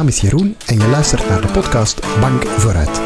[0.00, 3.00] naam is Jeroen en je luistert naar de podcast Bank Vooruit.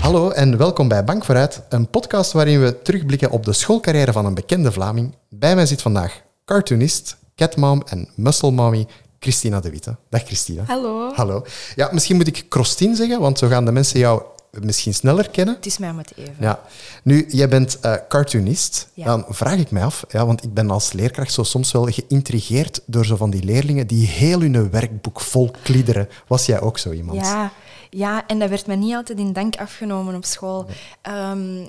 [0.00, 4.26] Hallo en welkom bij Bank Vooruit, een podcast waarin we terugblikken op de schoolcarrière van
[4.26, 5.14] een bekende Vlaming.
[5.28, 8.86] Bij mij zit vandaag cartoonist, catmom en muscle mommy
[9.18, 9.96] Christina de Witte.
[10.08, 10.62] Dag Christina.
[10.66, 11.12] Hallo.
[11.14, 11.44] Hallo.
[11.74, 15.54] Ja, misschien moet ik Krostien zeggen, want zo gaan de mensen jou misschien sneller kennen.
[15.54, 16.36] Het is mij om het even.
[16.40, 16.60] Ja.
[17.02, 18.88] Nu, jij bent eh, cartoonist.
[18.94, 19.04] Ja.
[19.04, 22.80] Dan vraag ik mij af, ja, want ik ben als leerkracht zo soms wel geïntrigeerd
[22.86, 26.08] door zo van die leerlingen die heel hun werkboek vol kliederen.
[26.26, 27.20] Was jij ook zo iemand?
[27.20, 27.52] Ja,
[27.90, 30.66] ja, en dat werd me niet altijd in dank afgenomen op school.
[31.02, 31.66] Ehm,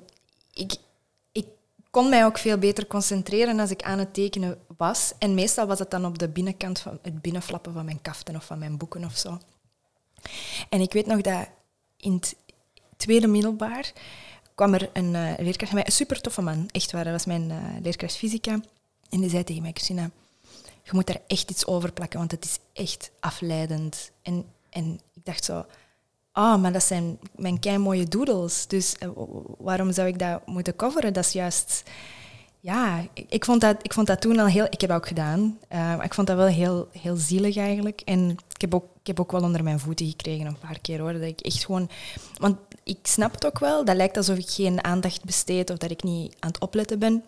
[0.54, 0.76] ik
[1.89, 5.13] kon mij ook veel beter concentreren als ik aan het tekenen was.
[5.20, 8.46] En meestal was het dan op de binnenkant van het binnenflappen van mijn kaften of
[8.46, 9.37] van mijn boeken of zo.
[10.70, 11.48] En ik weet nog dat
[11.98, 12.35] in het
[12.98, 13.91] tweede middelbaar
[14.55, 17.04] kwam er een eh, leerkracht bij mij, een super toffe man, echt waar.
[17.04, 18.51] Dat was mijn eh, leerkracht fysica.
[19.09, 20.09] En die zei tegen mij, Christina,
[20.84, 24.12] je moet daar echt iets over plakken, want het is echt afleidend.
[24.21, 25.65] En, en ik dacht zo,
[26.40, 28.68] ah, maar dat zijn mijn kei mooie doodles.
[28.68, 29.09] Dus eh,
[29.57, 31.13] waarom zou ik dat moeten coveren?
[31.13, 31.84] Dat is juist...
[32.62, 34.65] Ja, ik, vond dat, ik vond dat toen al heel...
[34.70, 35.57] Ik heb dat ook gedaan.
[35.68, 38.01] eh, maar ik vond dat wel heel, heel zielig eigenlijk.
[38.05, 40.99] En ik heb, ook, ik heb ook wel onder mijn voeten gekregen een paar keer
[40.99, 41.13] hoor.
[41.13, 41.90] Dat ik echt gewoon...
[42.37, 43.85] Want ik snap het ook wel.
[43.85, 47.24] Dat lijkt alsof ik geen aandacht besteed of dat ik niet aan het opletten ben.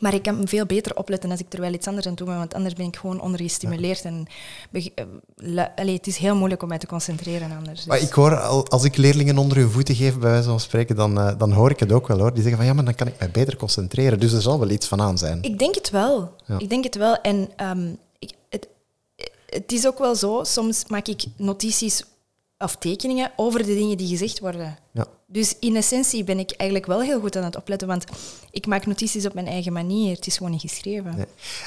[0.00, 2.54] Maar ik kan veel beter opletten als ik er wel iets anders aan doe, want
[2.54, 4.02] anders ben ik gewoon ondergestimuleerd.
[4.04, 4.26] En
[4.72, 7.84] eh, allee, het is heel moeilijk om mij te concentreren anders.
[7.86, 10.60] Maar Dus- ik hoor, al- als ik leerlingen onder hun voeten geef, bij wijze van
[10.60, 12.32] spreken, dan, eh, dan hoor ik het ook wel hoor.
[12.32, 14.20] Die zeggen van ja, maar dan kan ik mij beter concentreren.
[14.20, 15.42] Dus er zal wel iets van aan zijn.
[15.42, 16.34] Ik denk het wel.
[16.46, 16.58] Ja.
[16.58, 17.16] Ik denk het wel.
[17.20, 18.68] En ehm, ik, het,
[19.46, 22.04] het is ook wel zo, soms maak ik notities
[22.58, 24.78] of tekeningen over de dingen die gezegd worden.
[24.92, 25.06] Ja.
[25.26, 28.04] Dus in essentie ben ik eigenlijk wel heel goed aan het opletten, want
[28.50, 30.14] ik maak notities op mijn eigen manier.
[30.16, 31.16] Het is gewoon niet geschreven.
[31.16, 31.26] Nee.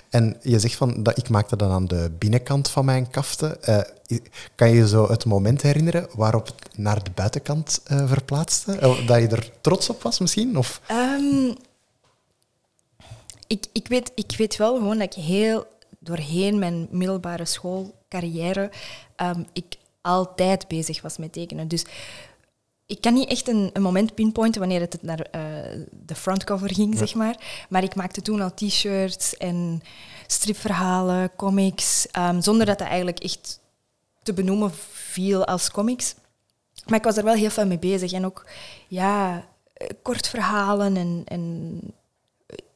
[0.10, 3.64] En je zegt van dat ik maakte dat aan de binnenkant van mijn kaften.
[3.64, 3.80] Eh,
[4.12, 4.22] i-
[4.56, 8.72] kan je je zo het moment herinneren waarop het naar de buitenkant eh, verplaatste?
[8.76, 10.58] Eh, Dat je er trots op was misschien?
[10.58, 11.54] Of, Ehm,
[13.48, 15.66] ik, ik, weet, ik weet wel gewoon dat ik heel
[16.00, 18.72] doorheen mijn middelbare schoolcarrière
[19.16, 19.66] ehm, ik
[20.02, 21.68] altijd bezig was met tekenen.
[21.68, 21.86] Dus
[22.86, 25.42] ik kan niet echt een, een moment pinpointen wanneer het naar eh,
[26.06, 27.66] de frontcover ging, zeg maar.
[27.70, 29.82] Maar ik maakte toen al t-shirts en
[30.28, 33.60] stripverhalen, comics, ehm, zonder dat dat eigenlijk echt
[34.24, 36.16] te benoemen viel als comics.
[36.86, 38.12] Maar ik was er wel heel veel mee bezig.
[38.12, 38.46] En ook,
[38.88, 41.22] ja, eh, kort verhalen en...
[41.26, 41.80] en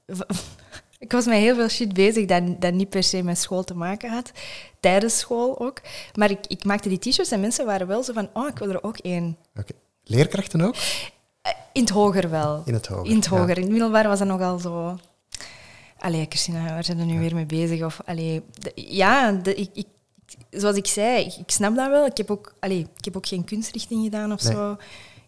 [0.06, 0.20] eh,
[1.00, 3.76] ik was met heel veel shit bezig dat, dat niet per se met school te
[3.76, 4.32] maken had.
[4.80, 5.82] Tijdens school ook.
[6.14, 8.70] Maar ik, ik maakte die t-shirts en mensen waren wel zo van, oh, ik wil
[8.70, 9.38] er ook één.
[9.56, 9.72] Oké.
[10.04, 10.76] Leerkrachten ook?
[11.42, 12.62] Eh, In het hoger wel.
[12.66, 13.30] In het hoger, In het ja.
[13.32, 13.56] hoger.
[13.56, 14.98] In het middelbaar was dat nogal zo...
[15.98, 17.84] Allee, Christina, waar zijn we nu weer mee bezig?
[17.84, 19.86] Of, allee, de- ja, de, ik, ik,
[20.50, 22.06] zoals ik zei, ik, ik snap dat wel.
[22.06, 24.54] Ik heb ook, allee, ik heb ook geen kunstrichting gedaan of Nee.
[24.54, 24.72] zo.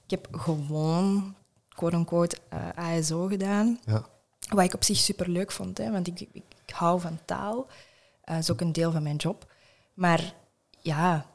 [0.04, 1.36] Ik heb gewoon,
[1.76, 3.80] quote-unquote, eh, ASO gedaan.
[3.86, 4.06] Ja.
[4.47, 6.30] Wat ik op zich super leuk vond, hè, want ik, ik,
[6.66, 7.68] ik hou van taal.
[8.24, 9.46] Eh, dat is ook een deel van mijn job.
[9.94, 10.34] Maar
[10.81, 11.25] ja,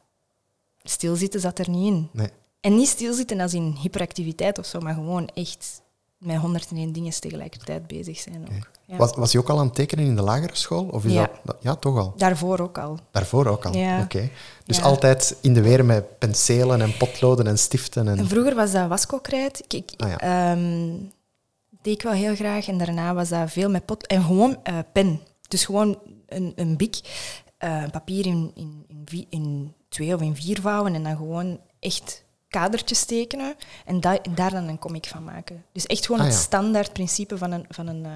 [0.82, 2.08] stilzitten zat er niet in.
[2.12, 2.28] Nee.
[2.60, 5.80] En niet stilzitten als in hyperactiviteit of zo, maar gewoon echt
[6.18, 8.42] met 101 dingen tegelijkertijd bezig zijn.
[8.56, 8.70] Ook.
[8.86, 8.96] Ja.
[8.96, 10.84] Was, was je ook al aan het tekenen in de lagere school?
[10.84, 11.30] Of is Ja.
[11.44, 12.12] dat, ja, toch al.
[12.16, 12.98] Daarvoor ook al.
[13.10, 13.76] Daarvoor ook al.
[13.76, 14.00] Ja.
[14.02, 14.30] Oké.
[14.64, 14.82] Dus Ja.
[14.82, 18.08] altijd in de weer met penselen en potloden en stiften.
[18.08, 18.18] En...
[18.18, 19.62] En vroeger was dat wasco-krijt.
[19.68, 20.52] Ik, ik Ah, ja.
[21.82, 22.68] Deed ik wel heel graag.
[22.68, 24.06] En daarna was dat veel met pot...
[24.06, 25.20] En gewoon eh, pen.
[25.48, 27.00] Dus gewoon een, een bik,
[27.58, 32.24] eh, papier in, in, in, in twee of in vier vouwen en dan gewoon echt
[32.48, 33.54] kadertjes tekenen
[33.84, 35.64] en da- daar dan een comic van maken.
[35.72, 38.10] Dus echt gewoon Ah, het standaard principe van een, van een, eh,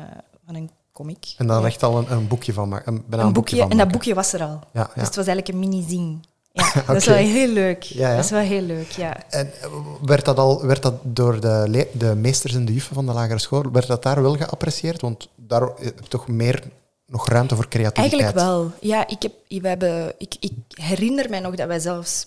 [0.46, 1.34] van een comic.
[1.38, 1.66] En dan Ja.
[1.66, 3.04] echt al een, een boekje van maken.
[3.10, 4.60] Een, boekje, van en dat boekje was er al.
[4.72, 4.84] Ja, ja.
[4.94, 6.26] Dus het was eigenlijk een mini-zing.
[6.56, 7.82] Ja, dat is wel heel leuk.
[7.82, 8.16] Ja, ja.
[8.16, 9.30] Dat is wel heel leuk, ja.
[9.30, 9.68] En eh,
[10.02, 13.38] werd dat, al, werd dat door de, de meesters en de juffen van de lagere
[13.38, 15.00] school, werd dat daar wel geapprecieerd?
[15.00, 16.62] Want daar heb je toch meer
[17.06, 18.12] nog ruimte voor creativiteit.
[18.12, 18.72] Eigenlijk wel.
[18.80, 22.26] Ja, ik, heb, we hebben, ik, ik herinner mij nog dat wij zelfs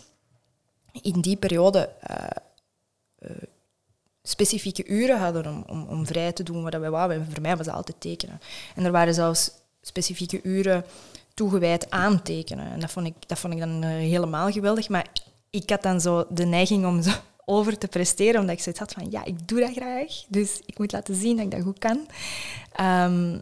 [1.01, 2.15] in die periode eh,
[3.17, 3.31] eh,
[4.23, 7.17] specifieke uren hadden om, om, om vrij te doen wat wij wouden.
[7.17, 8.41] En voor mij was dat altijd tekenen.
[8.75, 9.51] En er waren zelfs
[9.81, 10.85] specifieke uren
[11.39, 12.71] toegewijd aan tekenen.
[12.71, 14.89] En dat vond ik, dat vond ik dan eh, helemaal geweldig.
[14.89, 15.07] Maar
[15.49, 17.11] ik had dan zo de neiging om zo
[17.55, 20.23] over te presteren, omdat ik zoiets had van, ja, ik doe dat graag.
[20.27, 22.07] Dus ik moet laten zien dat ik dat goed kan.
[22.71, 23.39] Ehm,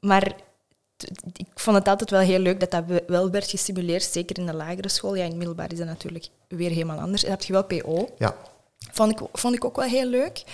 [0.00, 0.26] maar
[1.32, 4.54] ik vond het altijd wel heel leuk dat dat wel werd gestimuleerd, zeker in de
[4.54, 5.14] lagere school.
[5.14, 7.24] Ja, in het middelbaar is dat natuurlijk weer helemaal anders.
[7.24, 8.08] En heb je wel PO.
[8.18, 8.36] Ja.
[8.92, 10.44] Vond ik, vond ik ook wel heel leuk.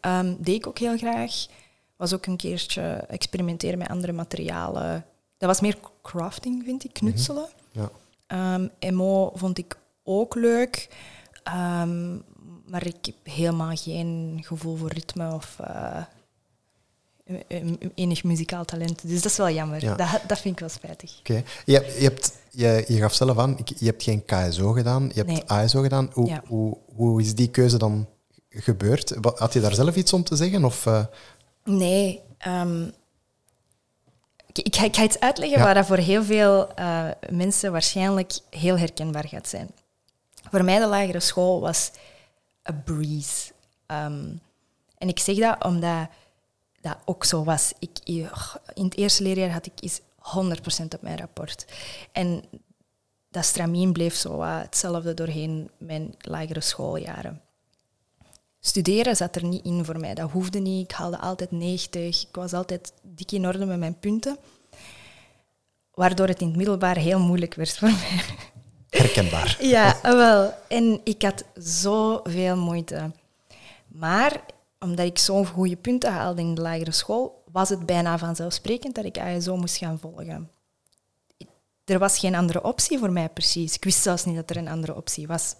[0.00, 1.46] Um, deed ik ook heel graag.
[1.96, 5.04] Was ook een keertje experimenteren met andere materialen.
[5.42, 7.48] Dat was meer crafting, vind ik, knutselen.
[7.72, 7.86] Mhm.
[8.28, 8.54] Ja.
[8.80, 10.88] Um, MO vond ik ook leuk.
[11.48, 12.22] Um,
[12.66, 16.04] maar ik heb helemaal geen gevoel voor ritme of uh,
[17.94, 19.08] enig muzikaal talent.
[19.08, 19.80] Dus dat is wel jammer.
[19.80, 21.18] Dat, dat vind ik wel spijtig.
[21.18, 21.42] Oké.
[21.64, 25.28] Je, je, hebt, je, je gaf zelf aan, je hebt geen KSO gedaan, je hebt
[25.28, 25.42] nee.
[25.46, 26.10] ASO gedaan.
[26.12, 28.08] Hoe, hoe, hoe is die keuze dan
[28.48, 29.14] gebeurd?
[29.34, 30.64] Had je daar zelf iets om te zeggen?
[30.64, 31.04] Of, uh...
[31.64, 32.20] Nee.
[32.46, 32.92] Um,
[34.52, 35.64] ik, ik, ga, iets uitleggen ja.
[35.64, 39.70] waar dat voor heel veel uh, mensen waarschijnlijk heel herkenbaar gaat zijn.
[40.50, 41.90] Voor mij de lagere school was
[42.68, 43.52] a breeze.
[43.86, 44.40] Um,
[44.98, 46.08] en ik zeg dat omdat
[46.80, 47.72] dat ook zo was.
[47.78, 47.98] Ik,
[48.74, 50.04] in het eerste leerjaar had ik eens 100%
[50.94, 51.64] op mijn rapport.
[52.12, 52.44] En
[53.30, 57.40] dat stramien bleef zo hetzelfde doorheen mijn lagere schooljaren.
[58.64, 60.14] Studeren zat er niet in voor mij.
[60.14, 60.90] Dat hoefde niet.
[60.90, 62.22] Ik haalde altijd 90.
[62.22, 64.36] Ik was altijd dik in orde met mijn punten.
[65.94, 68.22] Waardoor het in het middelbaar heel moeilijk werd voor mij.
[68.88, 69.56] Herkenbaar.
[69.76, 70.54] ja, wel.
[70.68, 73.10] En ik had zoveel moeite.
[73.88, 74.40] Maar
[74.78, 79.04] omdat ik zo'n goede punten haalde in de lagere school, was het bijna vanzelfsprekend dat
[79.04, 80.50] ik ASO moest gaan volgen.
[81.84, 83.74] Er was geen andere optie voor mij precies.
[83.74, 85.54] Ik wist zelfs niet dat er een andere optie was.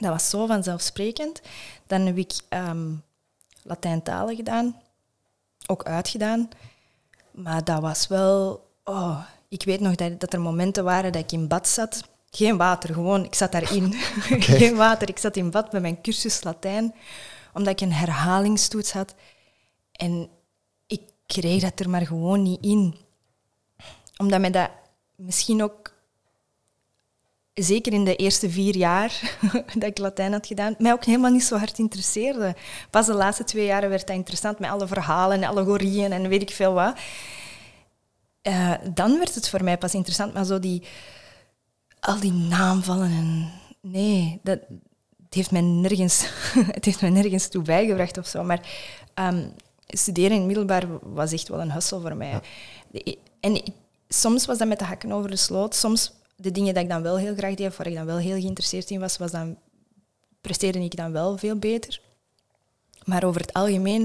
[0.00, 1.40] Dat was zo vanzelfsprekend.
[1.86, 3.02] Dan heb ik um,
[3.62, 4.80] Latijn-talen gedaan,
[5.66, 6.48] ook uitgedaan.
[7.30, 8.68] Maar dat was wel...
[8.84, 12.08] Oh, ik weet nog dat, dat er momenten waren dat ik in bad zat.
[12.30, 13.92] Geen water, gewoon, ik zat daarin.
[14.58, 16.94] Geen water, ik zat in bad met mijn cursus Latijn,
[17.52, 19.14] omdat ik een herhalingstoets had.
[19.92, 20.28] En
[20.86, 22.96] ik kreeg dat er maar gewoon niet in.
[24.16, 24.70] Omdat mij dat
[25.16, 25.89] misschien ook
[27.62, 29.36] zeker in de eerste vier jaar
[29.78, 32.54] dat ik Latijn had gedaan, mij ook helemaal niet zo hard interesseerde.
[32.90, 36.42] Pas de laatste twee jaren werd dat interessant met alle verhalen en allegorieën en weet
[36.42, 36.98] ik veel wat.
[38.42, 40.82] Uh, dan werd het voor mij pas interessant, maar zo die,
[42.00, 44.58] al die naamvallen en nee, dat,
[45.24, 46.26] het heeft mij nergens,
[46.76, 48.42] het heeft mij nergens toe bijgebracht of zo.
[48.42, 48.60] Maar
[49.14, 49.52] um,
[49.86, 52.40] studeren in het middelbaar was echt wel een hustle voor mij.
[52.92, 53.14] Ja.
[53.40, 53.66] En ik,
[54.08, 57.02] soms was dat met de hakken over de sloot, soms de dingen die ik dan
[57.02, 59.58] wel heel graag deed, waar ik dan wel heel geïnteresseerd in was, was dan,
[60.40, 62.00] presteerde ik dan wel veel beter.
[63.04, 64.04] Maar over het algemeen,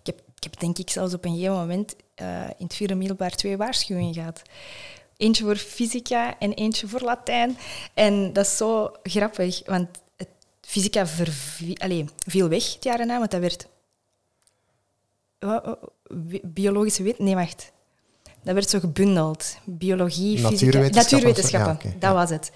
[0.00, 2.94] ik heb, ik heb denk ik zelfs op een gegeven moment uh, in het vierde
[2.94, 4.42] middelbaar twee waarschuwingen gehad.
[5.16, 7.56] Eentje voor fysica en eentje voor Latijn.
[7.94, 9.88] En dat is zo grappig, want
[10.60, 11.06] fysica
[12.26, 13.66] viel weg het jaar na, want dat werd...
[16.42, 17.18] Biologische wet?
[17.18, 17.72] Nee, wacht.
[18.44, 19.56] Dat werd zo gebundeld.
[19.64, 20.78] Biologie, fysica...
[20.78, 22.52] Natuurwetenschappen, dat was het.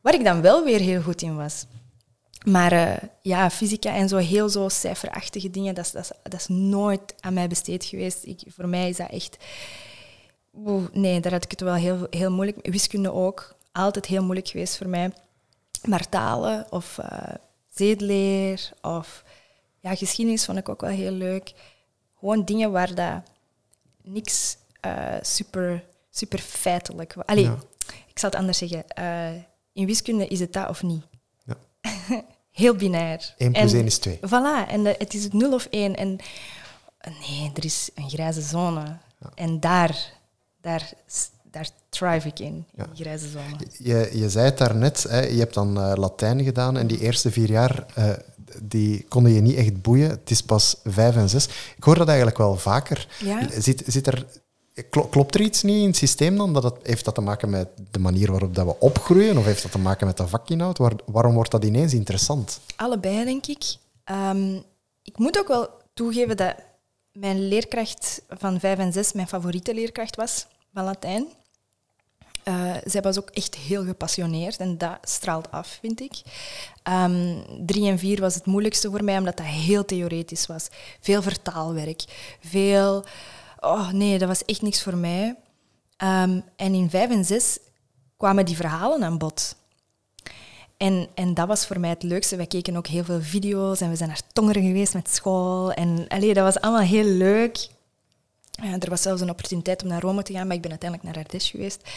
[0.00, 1.66] Waar ik dan wel weer heel goed in was.
[2.44, 6.40] Maar uh, ja, fysica en zo heel zo cijferachtige dingen, dat is, dat, is, dat
[6.40, 8.24] is nooit aan mij besteed geweest.
[8.24, 9.36] Ik, voor mij is dat echt...
[10.56, 13.54] Oeh, nee, daar had ik het wel heel, heel moeilijk Wiskunde ook.
[13.72, 15.12] Altijd heel moeilijk geweest voor mij.
[15.84, 17.34] Maar talen of uh,
[17.68, 19.24] zedeleer of
[19.80, 21.52] ja, geschiedenis vond ik ook wel heel leuk.
[22.18, 23.22] Gewoon dingen waar dat
[24.02, 24.56] niks
[24.86, 27.14] uh, super, super feitelijk.
[27.26, 27.50] Allee,
[28.06, 28.84] ik zal het anders zeggen.
[28.98, 31.02] Uh, in wiskunde is het dat of niet.
[31.44, 31.56] Ja.
[32.50, 33.34] Heel binair.
[33.36, 34.16] 1 plus en, 1 is 2.
[34.16, 35.96] Voilà, en de, het is het 0 of 1.
[35.96, 36.18] En
[37.20, 38.80] nee, er is een grijze zone.
[39.18, 39.30] Ja.
[39.34, 40.12] En daar,
[40.60, 40.92] daar,
[41.42, 42.84] daar thrive ik in, ja.
[42.84, 43.56] die grijze zone.
[43.78, 47.30] Je, je zei het daarnet, hè, je hebt dan uh, Latijn gedaan en die eerste
[47.30, 47.86] vier jaar
[48.62, 50.10] die konden je niet echt boeien.
[50.10, 51.48] Het is pas vijf en zes.
[51.76, 53.08] Ik hoor dat eigenlijk wel vaker.
[53.20, 53.48] Ja?
[53.58, 54.26] Zit, zit er
[55.10, 56.72] Klopt er iets niet in het systeem dan?
[56.82, 59.38] Heeft dat te maken met de manier waarop dat we opgroeien?
[59.38, 60.78] Of heeft dat te maken met de vakinhoud?
[60.78, 62.60] Waar, waarom wordt dat ineens interessant?
[62.76, 63.76] Allebei, denk ik.
[64.10, 64.62] Um,
[65.02, 66.54] ik moet ook wel toegeven dat
[67.12, 71.26] mijn leerkracht van 5 en 6 mijn favoriete leerkracht was van Latijn.
[72.44, 76.22] Uh, zij was ook echt heel gepassioneerd en dat straalt af, vind ik.
[76.88, 80.68] Um, drie en vier was het moeilijkste voor mij, omdat dat heel theoretisch was.
[81.00, 82.04] Veel vertaalwerk,
[82.40, 83.04] veel
[83.64, 85.36] oh nee, dat was echt niks voor mij.
[86.04, 87.58] Um, en in vijf en zes
[88.16, 89.56] kwamen die verhalen aan bod.
[90.76, 92.36] En, en dat was voor mij het leukste.
[92.36, 95.72] Wij keken ook heel veel video's en we zijn naar Tongeren geweest met school.
[95.72, 97.68] En allee, dat was allemaal heel leuk.
[98.80, 101.24] er was zelfs een opportuniteit om naar Rome te gaan, maar ik ben uiteindelijk naar
[101.24, 101.88] Ardèche geweest.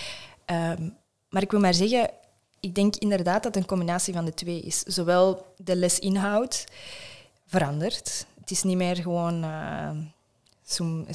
[0.46, 0.96] Um,
[1.30, 2.10] maar ik wil maar zeggen,
[2.60, 4.80] ik denk inderdaad dat het een combinatie van de twee is.
[4.80, 6.66] Zowel de lesinhoud
[7.46, 8.26] verandert.
[8.40, 9.44] Het is niet meer gewoon...
[9.44, 9.90] Uh,
[10.68, 11.06] sum.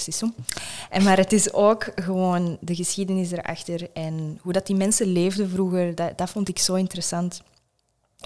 [0.91, 5.51] En maar het is ook gewoon de geschiedenis erachter en hoe dat die mensen leefden
[5.51, 7.43] vroeger, dat, dat vond ik zo interessant.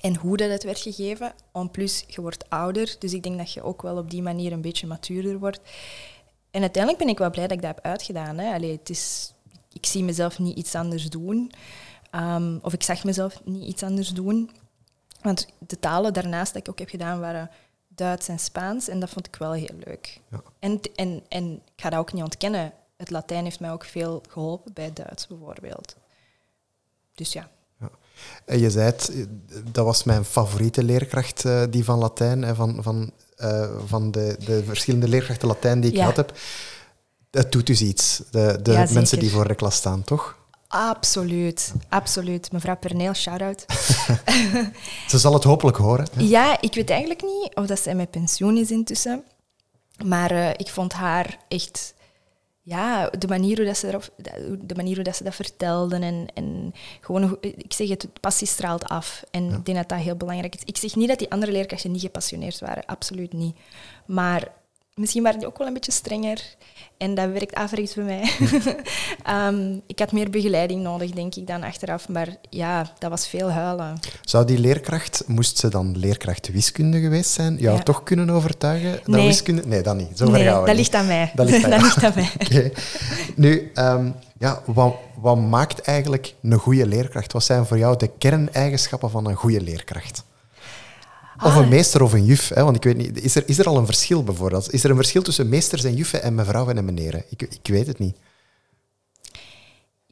[0.00, 1.32] En hoe dat het werd gegeven.
[1.52, 4.52] En plus, je wordt ouder, dus ik denk dat je ook wel op die manier
[4.52, 5.60] een beetje matuurder wordt.
[6.50, 8.38] En uiteindelijk ben ik wel blij dat ik dat heb uitgedaan.
[8.38, 8.54] Hè.
[8.54, 9.32] Allee, het is,
[9.72, 11.50] ik zie mezelf niet iets anders doen.
[12.10, 14.50] Ehm, of ik zag mezelf niet iets anders doen.
[15.22, 17.50] Want de talen daarnaast dat ik ook heb gedaan waren
[17.96, 18.88] Duits en Spaans.
[18.88, 20.20] En dat vond ik wel heel leuk.
[20.30, 20.42] Ja.
[20.58, 22.72] En, en, en ik ga dat ook niet ontkennen.
[22.96, 25.96] Het Latijn heeft mij ook veel geholpen bij Duits bijvoorbeeld.
[27.14, 27.50] Dus ja.
[27.80, 27.90] ja.
[28.44, 29.12] En je zei het,
[29.72, 34.64] dat was mijn favoriete leerkracht, eh, die van Latijn, van, van, uh, van de, de
[34.64, 36.32] verschillende leerkrachten Latijn die ik gehad heb.
[37.30, 40.36] Het doet dus iets, de, de mensen die voor de klas staan, toch?
[40.76, 42.52] Absoluut, absoluut.
[42.52, 43.64] Mevrouw Perneel, shout-out.
[45.08, 46.06] ze zal het hopelijk horen.
[46.16, 49.24] Ja, ik weet eigenlijk niet of dat zij met pensioen is intussen.
[50.04, 51.94] Maar uh, ik vond haar echt...
[52.60, 54.08] Ja, de manier hoe, dat ze, erop,
[54.60, 58.84] de manier hoe dat ze dat vertelden en, en gewoon, ik zeg het, passie straalt
[58.84, 59.22] af.
[59.30, 60.62] En ik denk dat dat heel belangrijk is.
[60.64, 63.56] Ik zeg niet dat die andere leerkrachten niet gepassioneerd waren, absoluut niet.
[64.06, 64.48] Maar
[64.96, 66.42] misschien waren die ook wel een beetje strenger.
[66.96, 68.30] En dat werkt averechts bij mij.
[69.48, 72.08] um, ik had meer begeleiding nodig, denk ik, dan achteraf.
[72.08, 73.98] Maar ja, dat was veel huilen.
[74.22, 78.92] Zou die leerkracht, moest ze dan leerkracht wiskunde geweest zijn, jou toch kunnen overtuigen?
[78.92, 79.26] Dat nee.
[79.26, 79.62] wiskunde...
[79.66, 80.18] Nee, dat niet.
[80.18, 81.32] Zo nee, gaan we dat ligt aan mij.
[81.34, 82.30] Dat ligt aan, dat ligt aan mij.
[82.44, 82.72] okay.
[83.34, 87.32] Nu, um, ja, wat, wat maakt eigenlijk een goede leerkracht?
[87.32, 90.24] Wat zijn voor jou de kerneigenschappen van een goede leerkracht?
[91.44, 91.68] Of een ah.
[91.68, 92.48] meester of een juf.
[92.48, 92.64] Hè?
[92.64, 94.72] Want ik weet niet, is er, is er al een verschil bijvoorbeeld?
[94.72, 97.24] Is er een verschil tussen meesters en juffen en mevrouwen en meneren?
[97.28, 98.16] Ik, ik weet het niet.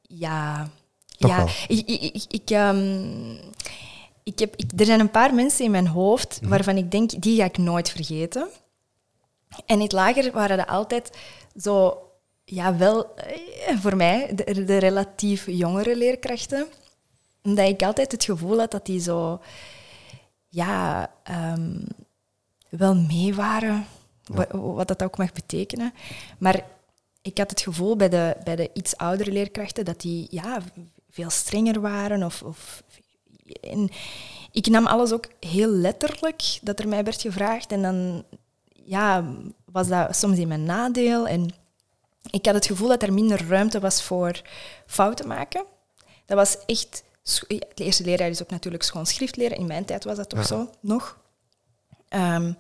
[0.03, 0.71] Ja.
[1.07, 1.47] ja.
[1.69, 3.39] Ik, ik, ik, um,
[4.23, 6.51] ik heb, ik, er zijn een paar mensen in mijn hoofd mhm.
[6.51, 8.49] waarvan ik denk, die ga ik nooit vergeten.
[9.67, 11.11] En in het lager waren dat altijd
[11.61, 11.99] zo,
[12.45, 16.67] ja, wel eh, voor mij, de, de relatief jongere leerkrachten.
[17.43, 19.41] Omdat ik altijd het gevoel had dat die zo
[20.55, 21.87] ja, um,
[22.69, 23.87] wel mee waren,
[24.51, 25.93] wat, dat ook mag betekenen.
[26.39, 26.65] Maar
[27.23, 30.61] ik had het gevoel bij de, bij de iets oudere leerkrachten dat die ja,
[31.11, 32.23] veel strenger waren.
[32.23, 32.83] Of, of,
[33.61, 33.91] en
[34.51, 37.73] ik nam alles ook heel letterlijk dat er mij werd gevraagd.
[37.73, 38.25] En dan
[38.85, 39.35] ja,
[39.65, 41.29] was dat soms in mijn nadeel.
[41.29, 41.51] En
[42.31, 44.43] ik had het gevoel dat er minder ruimte was voor
[44.87, 45.65] fouten maken.
[46.27, 47.03] Dat was echt
[47.75, 49.57] de eerste leerjaar is ook natuurlijk schoon schrift leren.
[49.57, 51.19] In mijn tijd was dat toch zo, nog.
[52.09, 52.53] Ehm,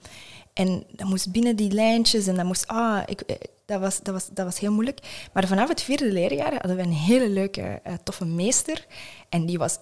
[0.52, 2.66] en dat moest binnen die lijntjes en dat moest...
[2.66, 5.28] Ah, ik, eh, dat, was, dat, was, dat was heel moeilijk.
[5.32, 8.86] Maar vanaf het vierde leerjaar hadden we een hele leuke, uh, toffe meester.
[9.28, 9.78] En die was...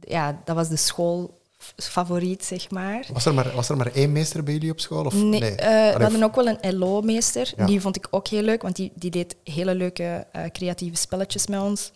[0.00, 3.06] Ja, dat was de schoolfavoriet, zeg maar.
[3.12, 5.04] Was er maar, was er maar één meester bij jullie op school?
[5.04, 5.14] Of?
[5.14, 5.50] Nee, nee.
[5.50, 5.56] Uh,
[5.96, 7.52] we hadden ook wel een LO-meester.
[7.66, 11.60] Die vond ik ook heel leuk, want die, die deed hele leuke creatieve spelletjes met
[11.60, 11.92] ons.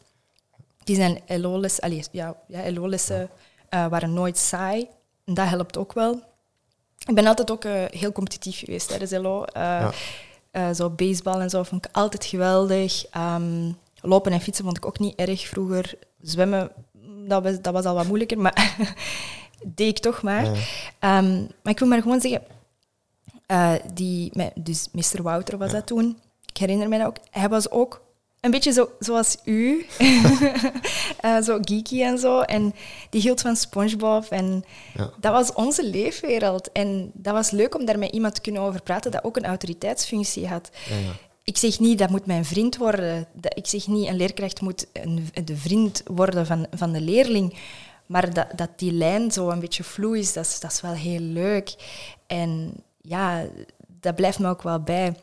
[0.84, 3.30] Die zijn LO-lessen, ja, ja, LO-lessen
[3.74, 4.88] uh, waren nooit saai.
[5.24, 6.22] En dat helpt ook wel.
[7.06, 9.44] Ik ben altijd ook uh, heel competitief geweest tijdens LO.
[9.56, 9.90] Uh,
[10.52, 10.74] ja.
[10.74, 13.04] zo baseball en zo vond ik altijd geweldig.
[13.16, 15.94] Um, lopen en fietsen vond ik ook niet erg vroeger.
[16.20, 16.70] Zwemmen,
[17.26, 18.76] dat was, dat was al wat moeilijker, maar
[19.74, 20.46] deed ik toch maar.
[20.46, 22.42] Um, maar ik wil maar gewoon zeggen,
[23.94, 25.22] die, dus Mr.
[25.22, 26.18] Wouter was dat toen.
[26.46, 27.16] Ik herinner me dat ook.
[27.30, 28.03] Hij was ook
[28.44, 29.86] een beetje zo, zoals u.
[31.24, 32.40] uh, zo geeky en zo.
[32.40, 32.74] En
[33.10, 34.24] die hield van SpongeBob.
[34.24, 35.10] En ja.
[35.20, 36.72] dat was onze leefwereld.
[36.72, 39.44] En dat was leuk om daar met iemand te kunnen over praten dat ook een
[39.44, 40.70] autoriteitsfunctie had.
[40.88, 41.12] Ja, ja.
[41.44, 43.26] Ik zeg niet, dat moet mijn vriend worden.
[43.40, 47.54] Ik zeg niet, een leerkracht moet een, de vriend worden van, van de leerling.
[48.06, 50.92] Maar dat, dat die lijn zo een beetje vloe is, dat is, dat is wel
[50.92, 51.74] heel leuk.
[52.26, 53.44] En ja,
[54.00, 55.14] dat blijft me ook wel bij.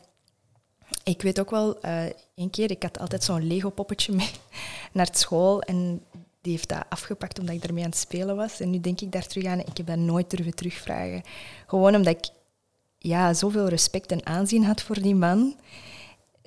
[1.04, 2.04] Ik weet ook wel, uh,
[2.42, 4.32] één keer, ik had altijd zo'n Lego-poppetje mee
[4.94, 6.02] naar school en
[6.42, 8.60] die heeft dat afgepakt omdat ik ermee aan het spelen was.
[8.60, 11.22] En nu denk ik daar terug aan, ik heb dat nooit durven terugvragen.
[11.68, 12.30] Gewoon omdat ik
[12.98, 15.56] ja, zoveel respect en aanzien had voor die man,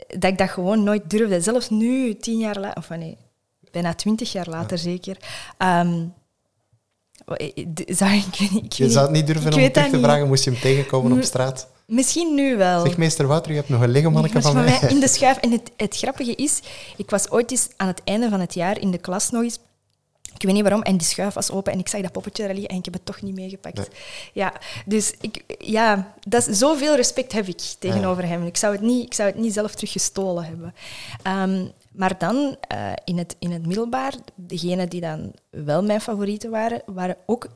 [0.07, 1.41] dat ik dat gewoon nooit durfde.
[1.41, 3.17] Zelfs nu, tien jaar later, of nee,
[3.71, 5.17] bijna twintig jaar later zeker.
[5.59, 6.15] Um,
[7.87, 10.61] zou ik, ik, je zou het niet durven om terug te vragen, moest je hem
[10.61, 11.69] tegenkomen op straat?
[11.87, 12.87] Misschien nu wel.
[12.87, 14.81] Zeg, meester Wouter, je hebt nog een Lego-manneke van, van mij.
[14.89, 15.37] In de schuif.
[15.37, 16.61] En het, het grappige is,
[16.97, 19.59] ik was ooit eens aan het einde van het jaar in de klas nog eens
[20.35, 20.83] ik weet niet waarom.
[20.83, 22.95] En die schuif was open en ik zag dat poppetje daar liggen en ik heb
[22.95, 23.89] het toch niet meegepakt.
[24.33, 24.53] Ja,
[24.87, 28.47] dus ik, ja, dat is, zoveel respect heb ik tegenover hem.
[28.47, 30.75] Ik zou, het niet, ik zou het niet zelf teruggestolen hebben.
[31.27, 36.51] Um, maar dan uh, in, het, in het middelbaar, degenen die dan wel mijn favorieten
[36.51, 37.49] waren, waren ook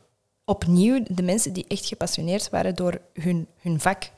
[0.45, 4.11] opnieuw de mensen die echt gepassioneerd waren door hun, hun vak.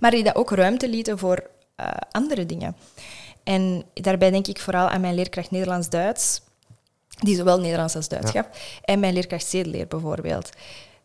[0.00, 1.50] Maar die dat ook ruimte lieten voor
[1.80, 2.76] uh, andere dingen.
[3.42, 6.40] En daarbij denk ik vooral aan mijn leerkracht Nederlands-Duits,
[7.18, 8.46] die zowel Nederlands als Duits gaf,
[8.84, 10.50] en mijn leerkracht zedeleer bijvoorbeeld.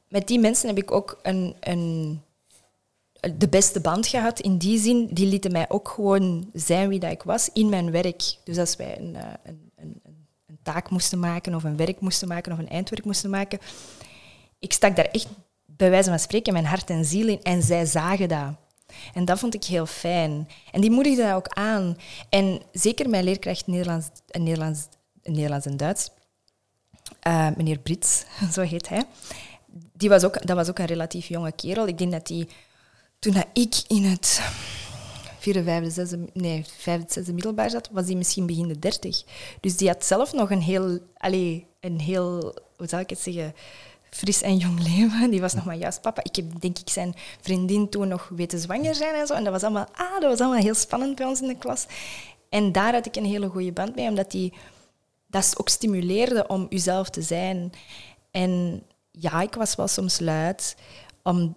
[0.07, 2.21] Met die mensen heb ik ook een, een,
[3.38, 4.39] de beste band gehad.
[4.39, 7.91] In die zin, die lieten mij ook gewoon zijn wie dat ik was in mijn
[7.91, 8.36] werk.
[8.43, 10.01] Dus als wij een, eh, een, een,
[10.45, 13.59] een taak moesten maken, of een werk moesten maken, of een eindwerk moesten maken,
[14.59, 15.27] ik stak daar echt
[15.77, 18.53] bij wijze van spreken mijn hart en ziel in en zij zagen dat.
[19.13, 20.48] En dat vond ik heel fijn.
[20.72, 21.98] En die moedigde dat ook aan.
[22.29, 24.88] En zeker mijn leerkracht Nederlands, Nederlands,
[25.24, 26.10] Nederlands en Duits,
[27.27, 29.05] uh, meneer Brits, zo heet hij,
[29.93, 31.88] die was ook, dat was ook een relatief jonge kerel.
[31.88, 32.48] Ik denk dat hij,
[33.19, 34.41] toen dat ik in het
[35.39, 39.24] vierde, vijfde, zesde, nee, vijfde, zesde middelbaar zat, was hij misschien begin de dertig.
[39.62, 43.53] Dus die had zelf nog een heel, allez, een heel, hoe zal ik het zeggen,
[44.10, 45.30] fris en jong leven.
[45.30, 46.24] Die was nog maar juist papa.
[46.24, 49.34] Ik heb denk ik zijn vriendin toen nog weten zwanger zijn en zo.
[49.34, 51.86] En dat was allemaal, ah, dat was allemaal heel spannend bij ons in de klas.
[52.50, 54.54] En daar had ik een hele goede band mee, omdat die
[55.28, 57.72] dat ook stimuleerde om uzelf te zijn.
[58.32, 60.76] En ja, ik was wel soms luid,
[61.24, 61.56] om,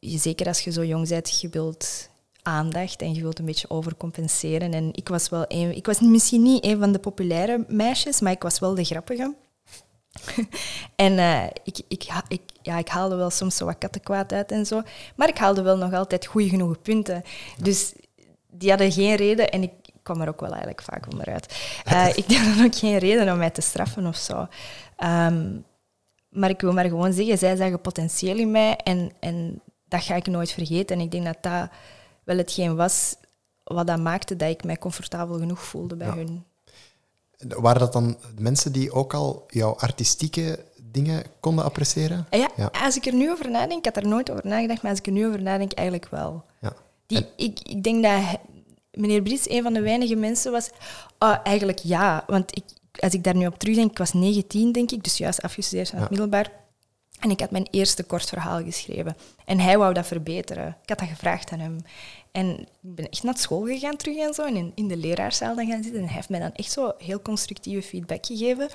[0.00, 2.10] zeker als je zo jong bent, je wilt
[2.42, 4.74] aandacht en je wilt een beetje overcompenseren.
[4.74, 8.42] En ik was wel ik was misschien niet een van de populaire meisjes, maar ik
[8.42, 9.34] was wel de grappige.
[10.96, 14.66] en uh, ik, ik, ik, ja, ik haalde wel soms zo wat kattenkwaad uit en
[14.66, 14.82] zo.
[15.16, 17.22] Maar ik haalde wel nog altijd goede genoeg punten.
[17.58, 17.92] Dus
[18.50, 21.54] die hadden geen reden en ik kwam er ook wel eigenlijk vaak onderuit.
[21.92, 24.46] Uh, ik had dan ook geen reden om mij te straffen of zo.
[25.04, 25.64] Um,
[26.28, 30.14] maar ik wil maar gewoon zeggen, zij zagen potentieel in mij en, en dat ga
[30.14, 30.96] ik nooit vergeten.
[30.96, 31.68] En ik denk dat dat
[32.24, 33.16] wel hetgeen was
[33.64, 36.44] wat dat maakte dat ik mij comfortabel genoeg voelde bij hun.
[37.48, 42.26] Waren dat dan mensen die ook al jouw artistieke dingen konden appreciëren?
[42.30, 44.90] Ja, ja, als ik er nu over nadenk, ik had er nooit over nagedacht, maar
[44.90, 46.44] als ik er nu over nadenk, eigenlijk wel.
[46.60, 46.72] Ja.
[47.06, 48.38] Die, ik, ik denk dat
[48.90, 50.70] meneer Brits een van de weinige mensen was.
[51.22, 52.64] Uh, eigenlijk ja, want ik,
[52.98, 55.98] als ik daar nu op terugdenk, ik was 19, denk ik, dus juist afgestudeerd van
[55.98, 56.50] het middelbaar.
[57.20, 59.16] En ik had mijn eerste kort verhaal geschreven.
[59.44, 60.76] En hij wou dat verbeteren.
[60.82, 61.78] Ik had dat gevraagd aan hem.
[62.32, 64.44] En ik ben echt naar school gegaan terug en zo.
[64.44, 66.00] En in, de leraarzaal dan gaan zitten.
[66.00, 68.68] En hij heeft mij dan echt zo heel constructieve feedback gegeven.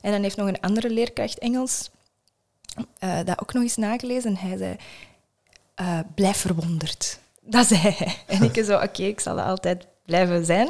[0.00, 1.90] En dan heeft nog een andere leerkracht Engels
[3.04, 4.30] uh, dat ook nog eens nagelezen.
[4.30, 4.76] En hij zei,
[5.80, 7.18] uh, blijf verwonderd.
[7.40, 8.16] Dat zei hij.
[8.26, 10.68] En ik zo, oké, ik zal dat altijd blijven zijn.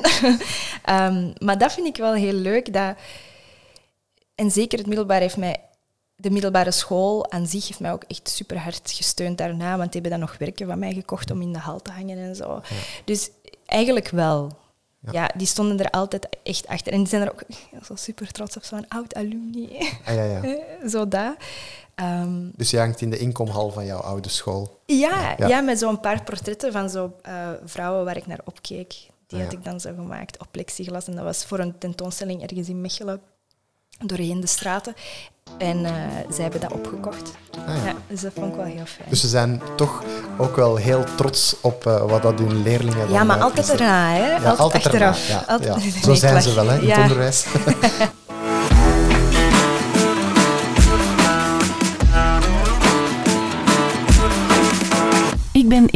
[0.91, 2.73] um, maar dat vind ik wel heel leuk.
[2.73, 2.97] Dat,
[4.35, 5.61] en zeker het middelbaar heeft mij
[6.17, 10.01] de middelbare school aan zich heeft mij ook echt super hard gesteund daarna, want die
[10.01, 12.61] hebben dan nog werken van mij gekocht om in de hal te hangen en zo.
[13.05, 13.31] Dus
[13.67, 14.61] eigenlijk wel.
[15.11, 15.31] Ja.
[15.37, 16.93] die stonden er altijd echt achter.
[16.93, 17.43] En die zijn er ook
[17.87, 19.69] zo super trots op, zo'n oud alumni.
[20.05, 20.65] Ah, ja, ja.
[20.95, 21.37] zo dat.
[21.97, 24.81] Um, dus je hangt in de inkomhal van jouw oude school?
[24.87, 25.61] Ja, ja.
[25.61, 28.93] met zo'n paar portretten van zo, uh, vrouwen waar ik naar opkeek.
[29.27, 31.07] Die ah, had ik dan zo gemaakt op plexiglas.
[31.07, 33.21] En dat was voor een tentoonstelling ergens in Mechelen
[34.07, 34.95] doorheen de straten.
[35.59, 35.91] En uh,
[36.31, 37.33] zij hebben dat opgekocht.
[37.67, 37.95] Ah, ja.
[38.09, 39.09] dus dat vond ik wel heel fijn.
[39.09, 40.03] Dus ze zijn toch
[40.39, 44.27] ook wel heel trots op uh, wat dat hun leerlingen Ja, maar altijd erna, hè?
[44.27, 45.29] Ja, altijd, altijd achteraf.
[45.29, 45.83] Ja, altijd.
[46.05, 47.45] Zo zijn ze wel, hè, in het onderwijs.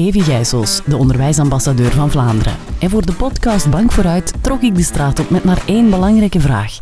[0.06, 2.56] Evie Gijsels, de onderwijsambassadeur van Vlaanderen.
[2.78, 6.40] En voor de podcast Bank vooruit trok ik de straat op met maar één belangrijke
[6.40, 6.78] vraag.